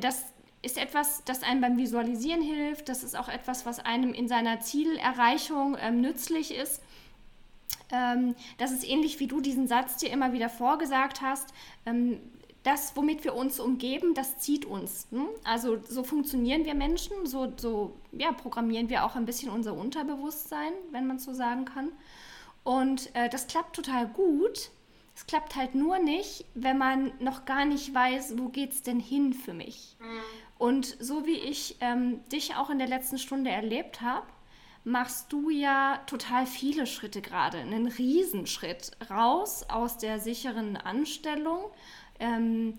Das 0.00 0.24
ist 0.62 0.78
etwas, 0.78 1.22
das 1.26 1.42
einem 1.42 1.60
beim 1.60 1.76
Visualisieren 1.76 2.40
hilft. 2.40 2.88
Das 2.88 3.04
ist 3.04 3.18
auch 3.18 3.28
etwas, 3.28 3.66
was 3.66 3.80
einem 3.80 4.14
in 4.14 4.28
seiner 4.28 4.60
Zielerreichung 4.60 5.76
ähm, 5.78 6.00
nützlich 6.00 6.54
ist. 6.54 6.80
Ähm, 7.92 8.34
das 8.58 8.72
ist 8.72 8.88
ähnlich 8.88 9.20
wie 9.20 9.26
du 9.26 9.40
diesen 9.40 9.68
Satz 9.68 9.96
dir 9.96 10.10
immer 10.10 10.32
wieder 10.32 10.48
vorgesagt 10.48 11.20
hast. 11.20 11.52
Ähm, 11.84 12.20
das, 12.66 12.96
womit 12.96 13.22
wir 13.22 13.36
uns 13.36 13.60
umgeben, 13.60 14.14
das 14.14 14.38
zieht 14.38 14.64
uns. 14.64 15.06
Hm? 15.12 15.28
Also 15.44 15.78
so 15.88 16.02
funktionieren 16.02 16.64
wir 16.64 16.74
Menschen, 16.74 17.24
so, 17.24 17.52
so 17.56 17.96
ja, 18.10 18.32
programmieren 18.32 18.88
wir 18.88 19.04
auch 19.04 19.14
ein 19.14 19.24
bisschen 19.24 19.50
unser 19.52 19.74
Unterbewusstsein, 19.74 20.72
wenn 20.90 21.06
man 21.06 21.20
so 21.20 21.32
sagen 21.32 21.64
kann. 21.64 21.92
Und 22.64 23.14
äh, 23.14 23.28
das 23.28 23.46
klappt 23.46 23.76
total 23.76 24.08
gut. 24.08 24.70
Es 25.14 25.26
klappt 25.26 25.54
halt 25.54 25.76
nur 25.76 26.00
nicht, 26.00 26.44
wenn 26.54 26.76
man 26.76 27.12
noch 27.20 27.44
gar 27.44 27.64
nicht 27.64 27.94
weiß, 27.94 28.36
wo 28.36 28.48
geht 28.48 28.72
es 28.72 28.82
denn 28.82 28.98
hin 28.98 29.32
für 29.32 29.54
mich. 29.54 29.96
Mhm. 30.00 30.20
Und 30.58 30.96
so 30.98 31.24
wie 31.24 31.36
ich 31.36 31.76
ähm, 31.80 32.20
dich 32.32 32.56
auch 32.56 32.68
in 32.68 32.78
der 32.78 32.88
letzten 32.88 33.18
Stunde 33.18 33.50
erlebt 33.50 34.00
habe, 34.00 34.26
machst 34.86 35.32
du 35.32 35.50
ja 35.50 36.00
total 36.06 36.46
viele 36.46 36.86
Schritte 36.86 37.20
gerade, 37.20 37.58
einen 37.58 37.88
Riesenschritt 37.88 38.92
raus 39.10 39.64
aus 39.68 39.98
der 39.98 40.20
sicheren 40.20 40.76
Anstellung. 40.76 41.72
Ähm, 42.20 42.78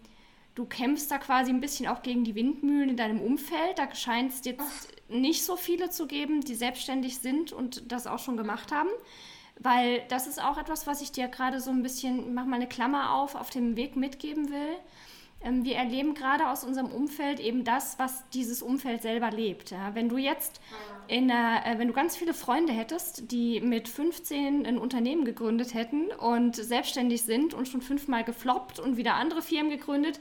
du 0.56 0.64
kämpfst 0.64 1.12
da 1.12 1.18
quasi 1.18 1.52
ein 1.52 1.60
bisschen 1.60 1.88
auch 1.88 2.02
gegen 2.04 2.24
die 2.24 2.34
Windmühlen 2.34 2.92
in 2.92 2.96
deinem 2.96 3.20
Umfeld. 3.20 3.78
Da 3.78 3.94
scheint 3.94 4.32
es 4.32 4.46
jetzt 4.46 4.88
nicht 5.10 5.44
so 5.44 5.58
viele 5.58 5.90
zu 5.90 6.08
geben, 6.08 6.40
die 6.40 6.56
selbstständig 6.56 7.18
sind 7.18 7.52
und 7.52 7.92
das 7.92 8.08
auch 8.08 8.20
schon 8.20 8.38
gemacht 8.38 8.72
haben. 8.72 8.90
Weil 9.60 10.04
das 10.08 10.28
ist 10.28 10.42
auch 10.42 10.58
etwas, 10.58 10.88
was 10.88 11.02
ich 11.02 11.12
dir 11.12 11.28
gerade 11.28 11.60
so 11.60 11.72
ein 11.72 11.84
bisschen, 11.84 12.34
mach 12.34 12.46
mal 12.46 12.56
eine 12.56 12.70
Klammer 12.70 13.16
auf, 13.16 13.36
auf 13.36 13.50
dem 13.50 13.76
Weg 13.76 13.98
mitgeben 13.98 14.50
will. 14.50 14.78
Ähm, 15.42 15.64
wir 15.64 15.76
erleben 15.76 16.14
gerade 16.14 16.50
aus 16.50 16.64
unserem 16.64 16.88
Umfeld 16.88 17.40
eben 17.40 17.64
das, 17.64 18.00
was 18.00 18.28
dieses 18.30 18.62
Umfeld 18.62 19.02
selber 19.02 19.32
lebt. 19.32 19.72
Ja? 19.72 19.94
Wenn 19.94 20.10
du 20.10 20.18
jetzt 20.18 20.60
in 21.08 21.30
einer, 21.30 21.66
äh, 21.66 21.80
wenn 21.80 21.88
du 21.88 21.94
ganz 21.94 22.16
viele 22.16 22.34
Freunde 22.34 22.74
hättest, 22.74 23.32
die 23.32 23.62
mit 23.62 23.88
15 23.88 24.66
ein 24.66 24.78
Unternehmen 24.78 25.26
gegründet 25.26 25.74
hätten 25.74 26.08
und 26.12 26.56
selbstständig 26.56 27.24
sind 27.24 27.54
und 27.54 27.68
schon 27.68 27.82
fünfmal 27.82 28.24
gefloppt 28.24 28.80
und 28.80 28.98
wieder 28.98 29.16
andere 29.16 29.42
Firmen 29.42 29.72
gegründet, 29.72 30.20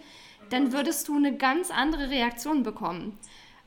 dann 0.50 0.72
würdest 0.72 1.08
du 1.08 1.16
eine 1.16 1.36
ganz 1.36 1.70
andere 1.70 2.10
Reaktion 2.10 2.62
bekommen. 2.62 3.18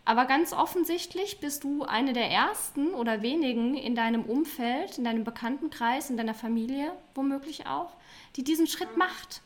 Aber 0.06 0.25
ganz 0.25 0.53
offensichtlich 0.53 1.39
bist 1.39 1.63
du 1.63 1.84
eine 1.84 2.13
der 2.13 2.32
ersten 2.32 2.96
oder 2.96 3.22
wenigen 3.22 3.75
in 3.75 3.96
deinem 3.96 4.24
Umfeld, 4.24 4.98
in 4.98 5.03
deinem 5.03 5.24
Bekanntenkreis, 5.24 6.10
in 6.10 6.18
deiner 6.18 6.34
Familie 6.34 6.94
womöglich 7.13 7.68
auch, 7.68 7.96
die 8.36 8.44
diesen 8.44 8.65
Schritt 8.65 8.98
macht. 8.98 9.41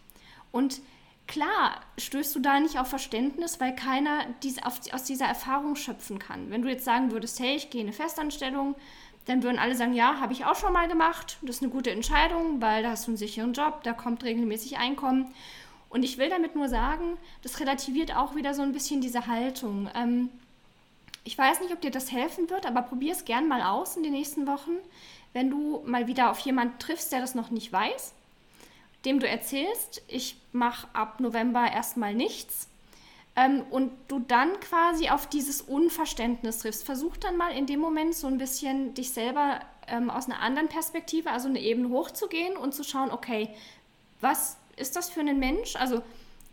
Und 0.52 0.82
klar 1.28 1.80
stößt 1.98 2.36
du 2.36 2.40
da 2.40 2.60
nicht 2.60 2.80
auf 2.80 2.88
Verständnis, 2.88 3.60
weil 3.60 3.76
keiner 3.76 4.26
dies, 4.44 4.62
auf, 4.64 4.80
aus 4.92 5.04
dieser 5.04 5.26
Erfahrung 5.26 5.76
schöpfen 5.76 6.20
kann. 6.20 6.50
Wenn 6.50 6.62
du 6.62 6.70
jetzt 6.70 6.86
sagen 6.86 7.12
würdest, 7.12 7.40
hey, 7.40 7.56
ich 7.56 7.70
gehe 7.70 7.82
in 7.82 7.88
eine 7.88 7.96
Festanstellung, 7.96 8.76
dann 9.26 9.42
würden 9.42 9.60
alle 9.60 9.76
sagen, 9.76 9.94
ja, 9.94 10.20
habe 10.20 10.34
ich 10.34 10.46
auch 10.46 10.56
schon 10.56 10.74
mal 10.74 10.88
gemacht. 10.88 11.38
Das 11.42 11.58
ist 11.58 11.64
eine 11.64 11.72
gute 11.72 11.92
Entscheidung, 11.92 12.62
weil 12.62 12.84
da 12.84 12.92
hast 12.92 13.08
du 13.08 13.12
einen 13.12 13.18
sicheren 13.18 13.54
Job, 13.54 13.84
da 13.84 13.94
kommt 13.94 14.24
regelmäßig 14.24 14.78
Einkommen. 14.78 15.34
Und 15.90 16.04
ich 16.04 16.18
will 16.18 16.30
damit 16.30 16.56
nur 16.56 16.68
sagen, 16.68 17.18
das 17.42 17.60
relativiert 17.60 18.16
auch 18.16 18.36
wieder 18.36 18.54
so 18.54 18.64
ein 18.64 18.74
bisschen 18.74 19.00
diese 19.00 19.28
Haltung. 19.28 19.90
Ähm, 19.96 20.30
ich 21.24 21.38
weiß 21.38 21.62
nicht, 21.62 21.72
ob 21.72 21.80
dir 21.80 21.92
das 21.92 22.12
helfen 22.12 22.50
wird, 22.50 22.66
aber 22.66 22.82
probier 22.82 23.14
es 23.14 23.24
gern 23.24 23.48
mal 23.48 23.62
aus 23.62 23.96
in 23.96 24.04
den 24.04 24.12
nächsten 24.12 24.46
Wochen, 24.46 24.72
wenn 25.32 25.50
du 25.50 25.82
mal 25.86 26.08
wieder 26.08 26.32
auf 26.32 26.40
jemanden 26.40 26.78
triffst, 26.80 27.12
der 27.14 27.22
das 27.22 27.36
noch 27.36 27.50
nicht 27.50 27.72
weiß 27.72 28.14
dem 29.06 29.20
du 29.20 29.28
erzählst, 29.28 30.02
ich 30.08 30.38
mache 30.52 30.88
ab 30.94 31.20
November 31.20 31.72
erstmal 31.72 32.14
nichts. 32.14 32.70
Ähm, 33.36 33.64
und 33.72 33.92
du 34.08 34.20
dann 34.20 34.60
quasi 34.60 35.10
auf 35.10 35.28
dieses 35.28 35.62
Unverständnis 35.62 36.60
triffst. 36.60 36.86
Versuch 36.86 37.18
dann 37.18 37.36
mal 37.36 37.52
in 37.52 37.66
dem 37.66 37.80
Moment 37.80 38.14
so 38.16 38.28
ein 38.28 38.38
bisschen 38.38 38.94
dich 38.94 39.12
selber 39.12 39.60
ähm, 39.88 40.10
aus 40.10 40.26
einer 40.26 40.40
anderen 40.40 40.70
Perspektive, 40.70 41.32
also 41.32 41.48
eine 41.48 41.60
Ebene 41.60 41.90
hochzugehen 41.90 42.56
und 42.56 42.74
zu 42.74 42.84
schauen, 42.84 43.12
okay, 43.12 43.50
was 44.22 44.58
ist 44.78 44.96
das 44.96 45.10
für 45.10 45.22
ein 45.22 45.40
Mensch? 45.40 45.76
Also 45.76 46.02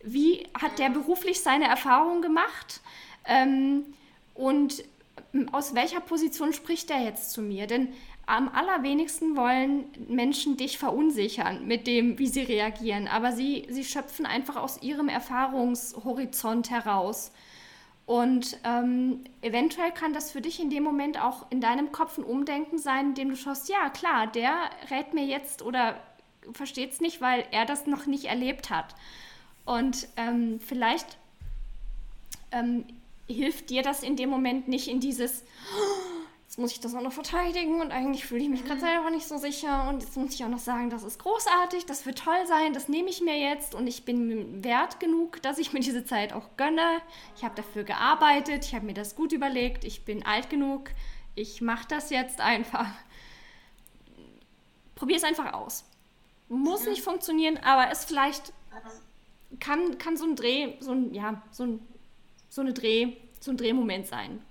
wie 0.02 0.46
hat 0.60 0.78
der 0.78 0.88
beruflich 0.88 1.40
seine 1.40 1.66
Erfahrungen 1.66 2.22
gemacht? 2.22 2.80
Ähm, 3.26 3.84
und 4.34 4.82
ähm, 5.34 5.48
aus 5.52 5.74
welcher 5.74 6.00
Position 6.00 6.52
spricht 6.52 6.88
der 6.88 7.02
jetzt 7.02 7.32
zu 7.32 7.42
mir? 7.42 7.66
Denn 7.66 7.92
am 8.30 8.48
allerwenigsten 8.48 9.36
wollen 9.36 9.86
Menschen 10.08 10.56
dich 10.56 10.78
verunsichern 10.78 11.66
mit 11.66 11.88
dem, 11.88 12.16
wie 12.18 12.28
sie 12.28 12.42
reagieren, 12.42 13.08
aber 13.08 13.32
sie, 13.32 13.66
sie 13.68 13.82
schöpfen 13.82 14.24
einfach 14.24 14.54
aus 14.54 14.80
ihrem 14.82 15.08
Erfahrungshorizont 15.08 16.70
heraus. 16.70 17.32
Und 18.06 18.58
ähm, 18.64 19.24
eventuell 19.42 19.90
kann 19.90 20.12
das 20.12 20.30
für 20.30 20.40
dich 20.40 20.60
in 20.60 20.70
dem 20.70 20.84
Moment 20.84 21.20
auch 21.20 21.50
in 21.50 21.60
deinem 21.60 21.90
Kopf 21.90 22.18
ein 22.18 22.24
Umdenken 22.24 22.78
sein, 22.78 23.08
in 23.08 23.14
dem 23.14 23.30
du 23.30 23.36
schaust, 23.36 23.68
ja 23.68 23.90
klar, 23.90 24.28
der 24.28 24.54
rät 24.90 25.12
mir 25.12 25.24
jetzt 25.24 25.62
oder 25.62 26.00
versteht 26.52 26.92
es 26.92 27.00
nicht, 27.00 27.20
weil 27.20 27.44
er 27.50 27.66
das 27.66 27.86
noch 27.86 28.06
nicht 28.06 28.26
erlebt 28.26 28.70
hat. 28.70 28.94
Und 29.64 30.08
ähm, 30.16 30.60
vielleicht 30.60 31.18
ähm, 32.52 32.84
hilft 33.26 33.70
dir 33.70 33.82
das 33.82 34.04
in 34.04 34.14
dem 34.14 34.30
Moment 34.30 34.68
nicht 34.68 34.86
in 34.86 35.00
dieses, 35.00 35.44
muss 36.60 36.72
ich 36.72 36.80
das 36.80 36.94
auch 36.94 37.00
noch 37.00 37.12
verteidigen 37.12 37.80
und 37.80 37.90
eigentlich 37.90 38.24
fühle 38.24 38.42
ich 38.42 38.48
mich 38.48 38.64
gerade 38.64 38.80
selber 38.80 39.10
nicht 39.10 39.26
so 39.26 39.38
sicher 39.38 39.88
und 39.88 40.02
jetzt 40.02 40.16
muss 40.16 40.34
ich 40.34 40.44
auch 40.44 40.48
noch 40.48 40.58
sagen, 40.58 40.90
das 40.90 41.02
ist 41.02 41.18
großartig, 41.18 41.86
das 41.86 42.06
wird 42.06 42.18
toll 42.18 42.46
sein, 42.46 42.72
das 42.72 42.88
nehme 42.88 43.08
ich 43.08 43.20
mir 43.20 43.38
jetzt 43.38 43.74
und 43.74 43.86
ich 43.86 44.04
bin 44.04 44.62
wert 44.62 45.00
genug, 45.00 45.42
dass 45.42 45.58
ich 45.58 45.72
mir 45.72 45.80
diese 45.80 46.04
Zeit 46.04 46.32
auch 46.32 46.56
gönne. 46.56 47.00
Ich 47.36 47.44
habe 47.44 47.54
dafür 47.54 47.84
gearbeitet, 47.84 48.64
ich 48.64 48.74
habe 48.74 48.86
mir 48.86 48.94
das 48.94 49.16
gut 49.16 49.32
überlegt, 49.32 49.84
ich 49.84 50.04
bin 50.04 50.24
alt 50.24 50.50
genug, 50.50 50.90
ich 51.34 51.60
mache 51.60 51.88
das 51.88 52.10
jetzt 52.10 52.40
einfach. 52.40 52.86
Probier 54.94 55.16
es 55.16 55.24
einfach 55.24 55.54
aus. 55.54 55.84
Muss 56.48 56.86
nicht 56.86 57.02
funktionieren, 57.02 57.58
aber 57.58 57.90
es 57.90 58.04
vielleicht 58.04 58.52
kann, 59.58 59.98
kann 59.98 60.16
so 60.16 60.24
ein 60.24 60.36
Dreh, 60.36 60.74
so 60.80 60.92
ein, 60.92 61.14
ja, 61.14 61.42
so 61.50 61.64
ein 61.64 61.80
so, 62.50 62.60
eine 62.60 62.72
Dreh, 62.74 63.12
so 63.38 63.52
ein 63.52 63.56
Drehmoment 63.56 64.06
sein. 64.06 64.42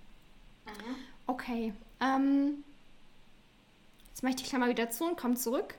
Mhm. 0.65 0.95
Okay. 1.27 1.73
Ähm, 2.01 2.63
jetzt 4.09 4.23
mache 4.23 4.31
ich 4.31 4.41
die 4.41 4.49
Klammer 4.49 4.69
wieder 4.69 4.89
zu 4.89 5.05
und 5.05 5.17
komme 5.17 5.35
zurück. 5.35 5.75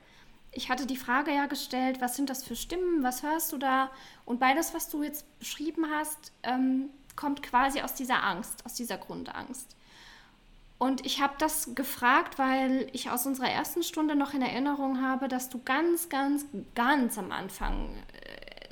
Ich 0.52 0.68
hatte 0.68 0.86
die 0.86 0.96
Frage 0.96 1.32
ja 1.32 1.46
gestellt, 1.46 2.00
was 2.00 2.16
sind 2.16 2.28
das 2.28 2.42
für 2.42 2.56
Stimmen, 2.56 3.02
was 3.02 3.22
hörst 3.22 3.52
du 3.52 3.58
da? 3.58 3.90
Und 4.24 4.40
beides, 4.40 4.74
was 4.74 4.88
du 4.88 5.02
jetzt 5.02 5.24
beschrieben 5.38 5.86
hast, 5.92 6.32
ähm, 6.42 6.90
kommt 7.14 7.42
quasi 7.42 7.80
aus 7.82 7.94
dieser 7.94 8.24
Angst, 8.24 8.64
aus 8.66 8.74
dieser 8.74 8.98
Grundangst. 8.98 9.76
Und 10.78 11.04
ich 11.04 11.20
habe 11.20 11.34
das 11.38 11.74
gefragt, 11.74 12.38
weil 12.38 12.88
ich 12.92 13.10
aus 13.10 13.26
unserer 13.26 13.50
ersten 13.50 13.82
Stunde 13.82 14.16
noch 14.16 14.32
in 14.32 14.40
Erinnerung 14.40 15.02
habe, 15.02 15.28
dass 15.28 15.50
du 15.50 15.60
ganz, 15.62 16.08
ganz, 16.08 16.46
ganz 16.74 17.18
am 17.18 17.32
Anfang 17.32 17.90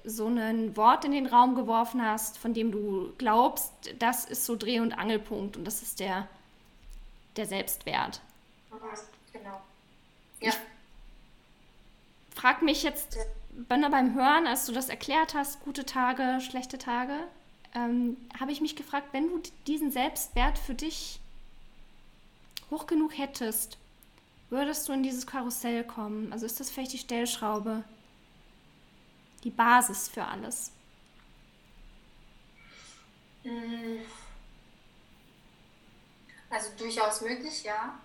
so 0.08 0.26
ein 0.26 0.76
Wort 0.76 1.04
in 1.04 1.12
den 1.12 1.26
Raum 1.26 1.54
geworfen 1.54 2.04
hast, 2.04 2.38
von 2.38 2.54
dem 2.54 2.72
du 2.72 3.12
glaubst, 3.18 3.72
das 3.98 4.24
ist 4.24 4.44
so 4.46 4.56
Dreh- 4.56 4.80
und 4.80 4.92
Angelpunkt 4.92 5.56
und 5.56 5.64
das 5.64 5.82
ist 5.82 6.00
der, 6.00 6.28
der 7.38 7.46
Selbstwert. 7.46 8.20
Genau. 9.32 9.60
Ja. 10.40 10.50
Ich 10.50 10.56
frag 12.34 12.62
mich 12.62 12.82
jetzt, 12.82 13.18
Bönner 13.50 13.90
beim 13.90 14.14
Hören, 14.14 14.46
als 14.46 14.66
du 14.66 14.72
das 14.72 14.88
erklärt 14.88 15.34
hast, 15.34 15.60
gute 15.60 15.86
Tage, 15.86 16.40
schlechte 16.40 16.78
Tage, 16.78 17.14
ähm, 17.74 18.16
habe 18.38 18.52
ich 18.52 18.60
mich 18.60 18.76
gefragt, 18.76 19.08
wenn 19.12 19.28
du 19.28 19.42
diesen 19.66 19.90
Selbstwert 19.90 20.58
für 20.58 20.74
dich 20.74 21.20
hoch 22.70 22.86
genug 22.86 23.16
hättest, 23.16 23.78
würdest 24.50 24.88
du 24.88 24.92
in 24.92 25.02
dieses 25.02 25.26
Karussell 25.26 25.84
kommen? 25.84 26.32
Also 26.32 26.46
ist 26.46 26.60
das 26.60 26.70
vielleicht 26.70 26.92
die 26.92 26.98
Stellschraube? 26.98 27.84
die 29.44 29.50
Basis 29.50 30.08
für 30.08 30.24
alles? 30.24 30.72
Mm. 33.44 33.98
Also 36.50 36.70
durchaus 36.76 37.20
möglich, 37.20 37.62
ja. 37.64 37.98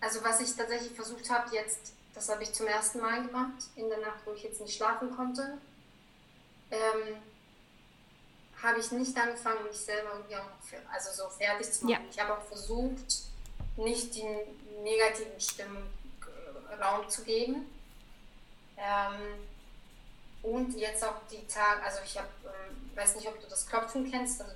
Also 0.00 0.22
was 0.22 0.40
ich 0.40 0.54
tatsächlich 0.54 0.92
versucht 0.92 1.28
habe 1.30 1.54
jetzt, 1.54 1.92
das 2.14 2.28
habe 2.28 2.42
ich 2.42 2.52
zum 2.52 2.66
ersten 2.66 3.00
Mal 3.00 3.26
gemacht, 3.26 3.64
in 3.76 3.88
der 3.88 3.98
Nacht, 3.98 4.20
wo 4.24 4.32
ich 4.32 4.42
jetzt 4.42 4.60
nicht 4.60 4.76
schlafen 4.76 5.14
konnte, 5.14 5.58
ähm, 6.70 7.16
habe 8.62 8.80
ich 8.80 8.90
nicht 8.92 9.16
angefangen, 9.16 9.64
mich 9.64 9.78
selber 9.78 10.14
irgendwie 10.14 10.36
auch 10.36 10.50
für, 10.62 10.78
also 10.92 11.10
so 11.12 11.28
fertig 11.30 11.72
zu 11.72 11.84
machen. 11.84 12.04
Ja. 12.04 12.10
Ich 12.10 12.20
habe 12.20 12.36
auch 12.36 12.42
versucht, 12.42 13.22
nicht 13.76 14.14
die 14.14 14.26
negativen 14.82 15.40
Stimmen 15.40 15.98
Raum 16.80 17.08
zu 17.08 17.22
geben. 17.24 17.66
Ähm, 18.76 19.46
und 20.42 20.76
jetzt 20.76 21.04
auch 21.04 21.16
die 21.30 21.46
Tage, 21.46 21.82
also 21.82 21.98
ich 22.04 22.16
habe, 22.16 22.28
ähm, 22.44 22.90
weiß 22.94 23.16
nicht, 23.16 23.26
ob 23.26 23.40
du 23.40 23.48
das 23.48 23.66
Klopfen 23.66 24.10
kennst, 24.10 24.40
also 24.40 24.54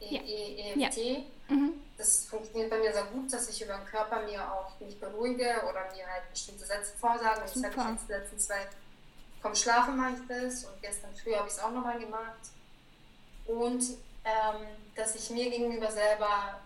diese 0.00 0.16
e 0.16 0.74
ja. 0.76 0.88
EFT. 0.88 1.24
Mhm. 1.48 1.80
Das 1.96 2.26
funktioniert 2.26 2.70
bei 2.70 2.78
mir 2.78 2.92
sehr 2.92 3.04
gut, 3.04 3.32
dass 3.32 3.48
ich 3.48 3.62
über 3.62 3.76
den 3.76 3.86
Körper 3.86 4.22
mir 4.22 4.52
auch 4.52 4.78
mich 4.80 4.98
beruhige 4.98 5.62
oder 5.68 5.92
mir 5.94 6.06
halt 6.10 6.28
bestimmte 6.30 6.64
Sätze 6.64 6.92
vorsage. 6.98 7.40
Und 7.40 7.64
das 7.64 7.64
habe 7.64 7.74
ich 7.74 7.94
jetzt 7.94 8.08
die 8.08 8.12
letzten 8.12 8.38
zwei 8.38 8.66
vom 9.44 9.54
Schlafen 9.54 9.98
mache 9.98 10.14
ich 10.14 10.26
das 10.26 10.64
und 10.64 10.80
gestern 10.80 11.14
früh 11.14 11.34
habe 11.34 11.46
ich 11.46 11.52
es 11.52 11.58
auch 11.58 11.70
nochmal 11.70 11.98
gemacht. 11.98 12.40
Und 13.44 13.82
ähm, 14.24 14.66
dass 14.96 15.14
ich 15.16 15.28
mir 15.28 15.50
gegenüber 15.50 15.92
selber 15.92 16.60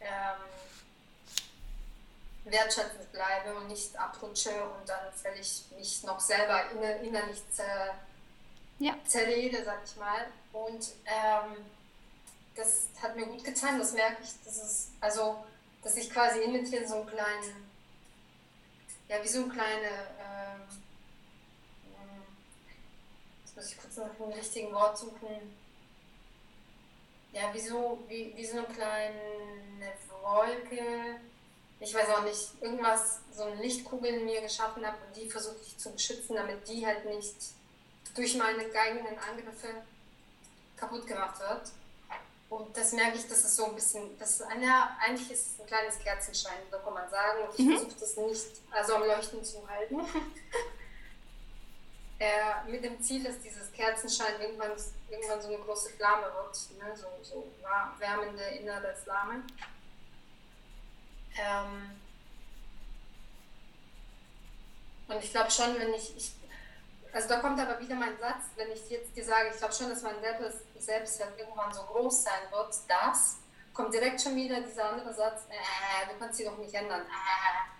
ähm, 0.00 0.42
wertschätzend 2.44 3.12
bleibe 3.12 3.54
und 3.54 3.68
nicht 3.68 3.96
abrutsche 3.96 4.50
und 4.50 4.88
dann 4.88 5.12
völlig 5.14 5.64
mich 5.76 6.02
noch 6.02 6.18
selber 6.18 6.68
inner, 6.72 6.96
innerlich 6.96 7.40
zer, 7.52 7.94
ja. 8.80 8.94
zerlede, 9.06 9.64
sag 9.64 9.78
ich 9.84 9.94
mal. 9.94 10.26
Und 10.52 10.88
ähm, 11.06 11.56
das 12.58 12.88
hat 13.00 13.14
mir 13.16 13.26
gut 13.26 13.44
getan, 13.44 13.78
das 13.78 13.92
merke 13.92 14.22
ich, 14.22 14.30
dass 14.44 14.56
es, 14.56 14.88
also, 15.00 15.44
dass 15.82 15.96
ich 15.96 16.10
quasi 16.10 16.40
in 16.40 16.52
mir 16.52 16.68
drin 16.68 16.86
so 16.86 16.96
einen 16.96 17.06
kleinen, 17.06 17.70
ja, 19.08 19.22
wie 19.22 19.28
so 19.28 19.44
ein 19.44 19.50
kleine, 19.50 19.86
ähm, 20.20 20.62
jetzt 23.44 23.56
muss 23.56 23.70
ich 23.70 23.78
kurz 23.78 23.96
nach 23.96 24.14
dem 24.14 24.32
richtigen 24.32 24.72
Wort 24.74 24.98
suchen, 24.98 25.56
ja, 27.32 27.54
wie 27.54 27.60
so, 27.60 28.02
wie, 28.08 28.32
wie 28.36 28.44
so 28.44 28.58
eine 28.58 28.66
kleine 28.66 29.92
Wolke, 30.20 31.20
ich 31.78 31.94
weiß 31.94 32.08
auch 32.08 32.24
nicht, 32.24 32.60
irgendwas, 32.60 33.20
so 33.32 33.44
eine 33.44 33.62
Lichtkugel 33.62 34.14
in 34.14 34.24
mir 34.24 34.40
geschaffen 34.40 34.84
habe 34.84 34.98
und 35.06 35.16
die 35.16 35.30
versuche 35.30 35.60
ich 35.62 35.78
zu 35.78 35.92
beschützen, 35.92 36.34
damit 36.34 36.68
die 36.68 36.84
halt 36.84 37.04
nicht 37.04 37.36
durch 38.16 38.34
meine 38.34 38.64
eigenen 38.64 39.16
Angriffe 39.16 39.68
kaputt 40.76 41.06
gemacht 41.06 41.38
wird. 41.38 41.70
Und 42.50 42.74
das 42.76 42.92
merke 42.92 43.18
ich, 43.18 43.28
dass 43.28 43.44
es 43.44 43.56
so 43.56 43.66
ein 43.66 43.74
bisschen, 43.74 44.18
das 44.18 44.40
ist 44.40 44.42
eine, 44.42 44.98
eigentlich 45.00 45.30
ist 45.30 45.52
es 45.52 45.60
ein 45.60 45.66
kleines 45.66 45.98
Kerzenschein, 45.98 46.58
so 46.70 46.78
kann 46.78 46.94
man 46.94 47.08
sagen. 47.10 47.42
Und 47.46 47.58
ich 47.58 47.66
mhm. 47.66 47.72
versuche 47.72 48.00
das 48.00 48.16
nicht 48.16 48.46
also 48.70 48.94
am 48.94 49.02
Leuchten 49.02 49.44
zu 49.44 49.68
halten. 49.68 50.00
äh, 52.18 52.70
mit 52.70 52.82
dem 52.82 53.00
Ziel, 53.02 53.22
dass 53.22 53.38
dieses 53.40 53.70
Kerzenschein 53.72 54.40
irgendwann, 54.40 54.72
irgendwann 55.10 55.42
so 55.42 55.48
eine 55.48 55.58
große 55.58 55.90
Flamme 55.90 56.24
wird, 56.34 56.58
ne? 56.78 56.96
so, 56.96 57.06
so 57.22 57.46
wärmende 57.98 58.44
innere 58.44 58.94
Flamme. 58.96 59.42
Ähm, 61.36 62.00
und 65.06 65.22
ich 65.22 65.30
glaube 65.30 65.50
schon, 65.50 65.78
wenn 65.78 65.94
ich, 65.94 66.16
ich, 66.16 66.32
also 67.12 67.28
da 67.28 67.40
kommt 67.40 67.60
aber 67.60 67.80
wieder 67.80 67.94
mein 67.94 68.16
Satz, 68.18 68.44
wenn 68.56 68.70
ich 68.70 68.88
jetzt 68.90 69.16
dir 69.16 69.24
sage, 69.24 69.48
ich 69.52 69.58
glaube 69.58 69.74
schon, 69.74 69.88
dass 69.88 70.02
mein 70.02 70.16
Selbstwert 70.78 71.38
irgendwann 71.38 71.72
so 71.72 71.82
groß 71.82 72.24
sein 72.24 72.42
wird, 72.50 72.74
das 72.88 73.38
kommt 73.72 73.94
direkt 73.94 74.20
schon 74.20 74.34
wieder 74.34 74.60
dieser 74.60 74.90
andere 74.90 75.14
Satz, 75.14 75.42
äh, 75.48 76.12
du 76.12 76.18
kannst 76.18 76.38
sie 76.38 76.44
doch 76.44 76.58
nicht 76.58 76.74
ändern. 76.74 77.02
Äh. 77.02 77.78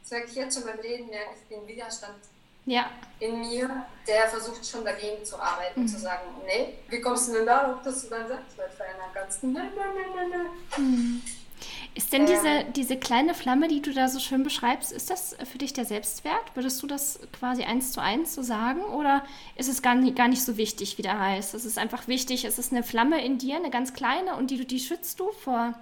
Das 0.00 0.10
merke 0.10 0.28
ich 0.28 0.34
jetzt 0.34 0.54
schon 0.54 0.66
beim 0.66 0.78
Reden, 0.78 1.08
merke 1.08 1.34
ich 1.34 1.48
den 1.48 1.66
Widerstand 1.66 2.18
ja. 2.64 2.90
in 3.20 3.40
mir, 3.40 3.86
der 4.06 4.28
versucht 4.28 4.66
schon 4.66 4.84
dagegen 4.84 5.24
zu 5.24 5.40
arbeiten, 5.40 5.82
mhm. 5.82 5.88
zu 5.88 5.98
sagen, 5.98 6.28
nee, 6.44 6.74
wie 6.88 7.00
kommst 7.00 7.28
du 7.28 7.32
denn 7.34 7.46
darauf, 7.46 7.82
dass 7.82 8.02
du 8.02 8.10
dein 8.10 8.26
Selbstwert 8.26 8.72
verändern 8.74 9.10
kannst? 9.14 9.42
Nein, 9.42 9.72
nein, 9.76 9.88
nein, 9.94 10.10
nein, 10.14 10.30
nein. 10.30 10.84
Mhm. 10.84 11.22
Ist 11.96 12.12
denn 12.12 12.26
diese, 12.26 12.46
ähm. 12.46 12.72
diese 12.74 12.98
kleine 12.98 13.32
Flamme, 13.32 13.68
die 13.68 13.80
du 13.80 13.90
da 13.94 14.08
so 14.08 14.20
schön 14.20 14.42
beschreibst, 14.42 14.92
ist 14.92 15.08
das 15.08 15.34
für 15.50 15.56
dich 15.56 15.72
der 15.72 15.86
Selbstwert? 15.86 16.54
Würdest 16.54 16.82
du 16.82 16.86
das 16.86 17.18
quasi 17.32 17.64
eins 17.64 17.92
zu 17.92 18.02
eins 18.02 18.34
so 18.34 18.42
sagen? 18.42 18.82
Oder 18.84 19.24
ist 19.54 19.70
es 19.70 19.80
gar 19.80 19.94
nicht, 19.94 20.14
gar 20.14 20.28
nicht 20.28 20.44
so 20.44 20.58
wichtig, 20.58 20.98
wie 20.98 21.02
der 21.02 21.18
heißt? 21.18 21.54
Es 21.54 21.64
ist 21.64 21.78
einfach 21.78 22.06
wichtig, 22.06 22.44
es 22.44 22.58
ist 22.58 22.70
eine 22.70 22.82
Flamme 22.82 23.24
in 23.24 23.38
dir, 23.38 23.56
eine 23.56 23.70
ganz 23.70 23.94
kleine, 23.94 24.36
und 24.36 24.50
die, 24.50 24.66
die 24.66 24.78
schützt 24.78 25.18
du 25.20 25.32
vor. 25.32 25.72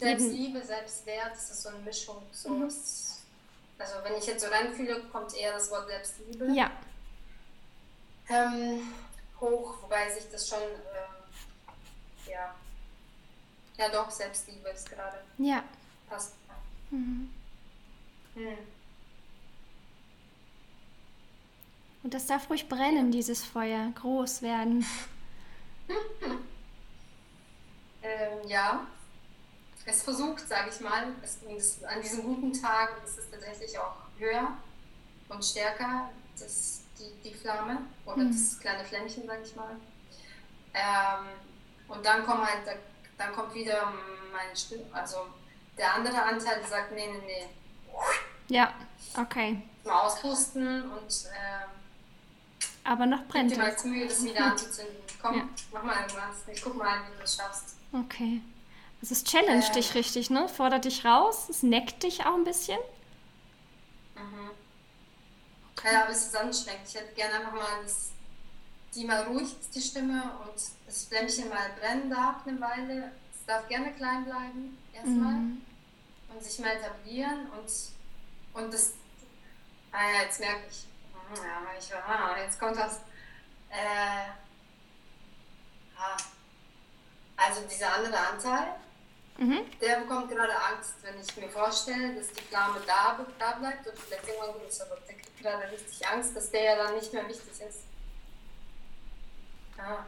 Selbstliebe, 0.00 0.60
Selbstwert, 0.60 1.30
das 1.30 1.52
ist 1.52 1.62
so 1.62 1.68
eine 1.68 1.78
Mischung. 1.78 2.20
So 2.32 2.48
mhm. 2.48 2.64
also, 2.64 3.94
wenn 4.02 4.18
ich 4.18 4.26
jetzt 4.26 4.44
so 4.44 4.50
reinfühle, 4.50 5.04
kommt 5.12 5.36
eher 5.36 5.52
das 5.52 5.70
Wort 5.70 5.86
Selbstliebe. 5.86 6.52
Ja. 6.52 6.68
Ähm, 8.28 8.92
hoch, 9.40 9.76
wobei 9.82 10.10
sich 10.10 10.28
das 10.32 10.48
schon. 10.48 10.58
Ähm, 10.58 12.28
ja 12.28 12.52
ja, 13.78 13.88
doch, 13.88 14.10
Selbstliebe 14.10 14.68
ist 14.68 14.90
gerade. 14.90 15.18
Ja. 15.38 15.62
Passt. 16.08 16.34
Mhm. 16.90 17.30
Hm. 18.34 18.58
Und 22.02 22.14
das 22.14 22.26
darf 22.26 22.50
ruhig 22.50 22.68
brennen, 22.68 23.12
dieses 23.12 23.44
Feuer, 23.44 23.92
groß 23.94 24.42
werden. 24.42 24.84
ähm, 28.02 28.48
ja, 28.48 28.86
es 29.86 30.02
versucht, 30.02 30.46
sage 30.48 30.70
ich 30.70 30.80
mal, 30.80 31.14
es, 31.22 31.38
es, 31.56 31.84
an 31.84 32.00
diesen 32.02 32.22
guten 32.22 32.52
Tagen 32.52 32.94
ist 33.04 33.18
es 33.18 33.30
tatsächlich 33.30 33.78
auch 33.78 33.94
höher 34.18 34.56
und 35.28 35.44
stärker, 35.44 36.10
das, 36.38 36.82
die, 36.98 37.28
die 37.28 37.34
Flamme 37.34 37.78
oder 38.04 38.24
mhm. 38.24 38.32
das 38.32 38.58
kleine 38.58 38.84
Flämmchen, 38.84 39.26
sage 39.26 39.42
ich 39.44 39.54
mal. 39.54 39.76
Ähm, 40.74 41.26
und 41.88 42.04
dann 42.04 42.24
kommen 42.24 42.44
halt, 42.46 42.66
dann 43.18 43.32
kommt 43.32 43.54
wieder 43.54 43.92
mein 44.32 44.56
Stimme, 44.56 44.84
also 44.92 45.26
der 45.76 45.94
andere 45.94 46.22
Anteil, 46.22 46.58
der 46.60 46.68
sagt, 46.68 46.92
nee, 46.92 47.06
nee, 47.06 47.22
nee. 47.26 47.48
Ja, 48.48 48.72
okay. 49.16 49.62
Mal 49.84 50.00
auspusten 50.00 50.90
und 50.90 51.26
äh, 51.26 52.64
Aber 52.84 53.06
noch 53.06 53.24
brennt 53.26 53.50
Gib 53.50 53.58
dir 53.58 53.64
mal 53.64 53.76
Mühe, 53.84 54.06
das 54.06 54.24
wieder 54.24 54.44
anzuzünden. 54.44 54.96
Komm, 55.20 55.36
ja. 55.36 55.48
mach 55.72 55.82
mal 55.82 55.96
irgendwas. 56.02 56.36
Ich 56.52 56.62
guck 56.62 56.76
mal, 56.76 57.00
wie 57.06 57.14
du 57.14 57.20
das 57.20 57.36
schaffst. 57.36 57.76
Okay. 57.92 58.40
Also 59.00 59.14
es 59.14 59.24
challenge 59.24 59.66
äh. 59.68 59.72
dich 59.72 59.94
richtig, 59.94 60.30
ne? 60.30 60.48
Fordert 60.48 60.84
dich 60.84 61.04
raus, 61.04 61.48
es 61.48 61.62
neckt 61.62 62.02
dich 62.02 62.24
auch 62.24 62.34
ein 62.34 62.44
bisschen. 62.44 62.78
Mhm. 64.14 64.50
Okay. 65.76 65.92
Ja, 65.92 66.02
aber 66.02 66.12
es 66.12 66.26
ist 66.26 66.36
anstrengend. 66.36 66.86
Ich 66.86 66.94
hätte 66.94 67.12
gerne 67.14 67.34
einfach 67.34 67.52
mal, 67.52 67.82
dass 67.82 68.10
die 68.94 69.04
mal 69.04 69.22
ruhig 69.22 69.58
ist, 69.58 69.74
die 69.74 69.80
Stimme, 69.80 70.22
und 70.44 70.60
das 70.86 71.04
Flämmchen 71.04 71.48
mal 71.48 71.70
brennen 71.78 72.10
darf 72.10 72.46
eine 72.46 72.60
Weile. 72.60 73.12
Es 73.34 73.46
darf 73.46 73.66
gerne 73.68 73.92
klein 73.94 74.24
bleiben, 74.24 74.78
erstmal. 74.92 75.32
Mhm. 75.32 75.62
Und 76.28 76.42
sich 76.42 76.58
mal 76.60 76.76
etablieren 76.76 77.46
und, 77.50 78.62
und 78.62 78.72
das. 78.72 78.94
Ah 79.90 80.10
ja, 80.14 80.22
jetzt 80.22 80.40
merke 80.40 80.62
ich. 80.70 80.86
Mhm, 81.14 81.44
ja, 81.44 81.78
ich, 81.78 81.94
ah, 81.94 82.36
jetzt 82.38 82.58
kommt 82.58 82.76
das. 82.76 83.00
Äh, 83.68 84.30
ah, 85.98 86.16
also 87.36 87.62
dieser 87.68 87.94
andere 87.94 88.16
Anteil, 88.16 88.74
mhm. 89.36 89.60
der 89.80 90.00
bekommt 90.00 90.30
gerade 90.30 90.52
Angst, 90.54 90.94
wenn 91.02 91.20
ich 91.20 91.36
mir 91.36 91.48
vorstelle, 91.48 92.14
dass 92.14 92.28
die 92.28 92.42
Flamme 92.44 92.80
da, 92.86 93.18
da 93.38 93.52
bleibt 93.52 93.86
und 93.86 93.98
vielleicht 93.98 94.28
irgendwann 94.28 94.60
größer 94.60 94.88
wird. 94.88 95.08
Der 95.08 95.14
kriegt 95.16 95.38
gerade 95.42 95.70
richtig 95.70 96.06
Angst, 96.06 96.36
dass 96.36 96.50
der 96.50 96.62
ja 96.62 96.76
dann 96.76 96.94
nicht 96.94 97.12
mehr 97.12 97.28
wichtig 97.28 97.60
ist. 97.60 97.80
Ja. 99.82 100.06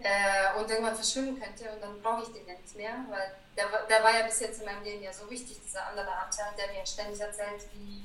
Äh, 0.00 0.58
und 0.58 0.70
irgendwann 0.70 0.94
verschwinden 0.94 1.40
könnte 1.40 1.72
und 1.72 1.82
dann 1.82 2.00
brauche 2.00 2.22
ich 2.22 2.28
den 2.28 2.46
ja 2.46 2.54
nicht 2.54 2.76
mehr, 2.76 3.04
weil 3.08 3.34
der, 3.56 3.66
der 3.88 4.04
war 4.04 4.16
ja 4.16 4.24
bis 4.24 4.38
jetzt 4.38 4.60
in 4.60 4.66
meinem 4.66 4.84
Leben 4.84 5.02
ja 5.02 5.12
so 5.12 5.28
wichtig, 5.28 5.58
dieser 5.64 5.86
andere 5.88 6.12
Anteil, 6.12 6.52
der 6.56 6.68
mir 6.68 6.86
ständig 6.86 7.20
erzählt, 7.20 7.66
wie, 7.72 8.04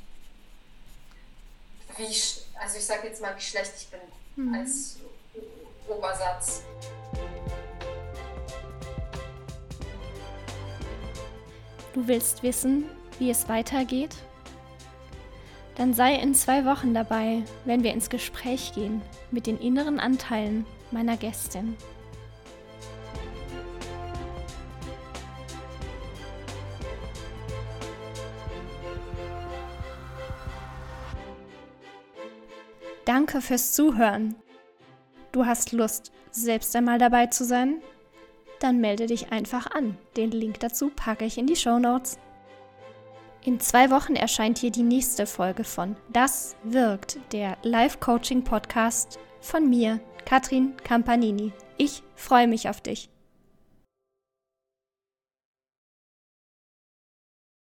wie 1.98 2.06
also 2.60 2.78
ich 2.78 2.86
sage 2.86 3.08
jetzt 3.08 3.22
mal, 3.22 3.36
wie 3.36 3.42
schlecht 3.42 3.74
ich 3.78 3.88
bin 3.90 4.00
mhm. 4.36 4.56
als 4.56 4.98
Obersatz. 5.88 6.64
Du 11.94 12.08
willst 12.08 12.42
wissen, 12.42 12.90
wie 13.20 13.30
es 13.30 13.48
weitergeht? 13.48 14.16
Dann 15.76 15.94
sei 15.94 16.16
in 16.16 16.34
zwei 16.34 16.66
Wochen 16.66 16.96
dabei, 16.96 17.44
wenn 17.66 17.84
wir 17.84 17.94
ins 17.94 18.10
Gespräch 18.10 18.74
gehen 18.74 19.04
mit 19.30 19.46
den 19.46 19.60
inneren 19.60 20.00
Anteilen 20.00 20.66
meiner 20.94 21.18
Gästin. 21.18 21.76
Danke 33.06 33.42
fürs 33.42 33.74
Zuhören. 33.74 34.36
Du 35.34 35.46
hast 35.46 35.74
Lust, 35.74 36.12
selbst 36.32 36.76
einmal 36.76 37.00
dabei 37.00 37.28
zu 37.28 37.44
sein? 37.44 37.82
Dann 38.60 38.80
melde 38.80 39.08
dich 39.08 39.32
einfach 39.32 39.72
an. 39.72 39.98
Den 40.16 40.32
Link 40.32 40.62
dazu 40.62 40.90
packe 40.90 41.26
ich 41.26 41.38
in 41.38 41.48
die 41.48 41.56
Show 41.56 41.80
Notes. 41.80 42.18
In 43.44 43.60
zwei 43.60 43.92
Wochen 43.92 44.16
erscheint 44.16 44.58
hier 44.58 44.72
die 44.72 44.84
nächste 44.84 45.26
Folge 45.26 45.66
von 45.66 45.98
Das 46.14 46.56
wirkt, 46.64 47.20
der 47.34 47.58
Live-Coaching-Podcast 47.64 49.20
von 49.42 49.70
mir, 49.70 50.00
Katrin 50.26 50.74
Campanini. 50.84 51.52
Ich 51.78 52.04
freue 52.16 52.48
mich 52.48 52.70
auf 52.70 52.82
dich. 52.82 53.10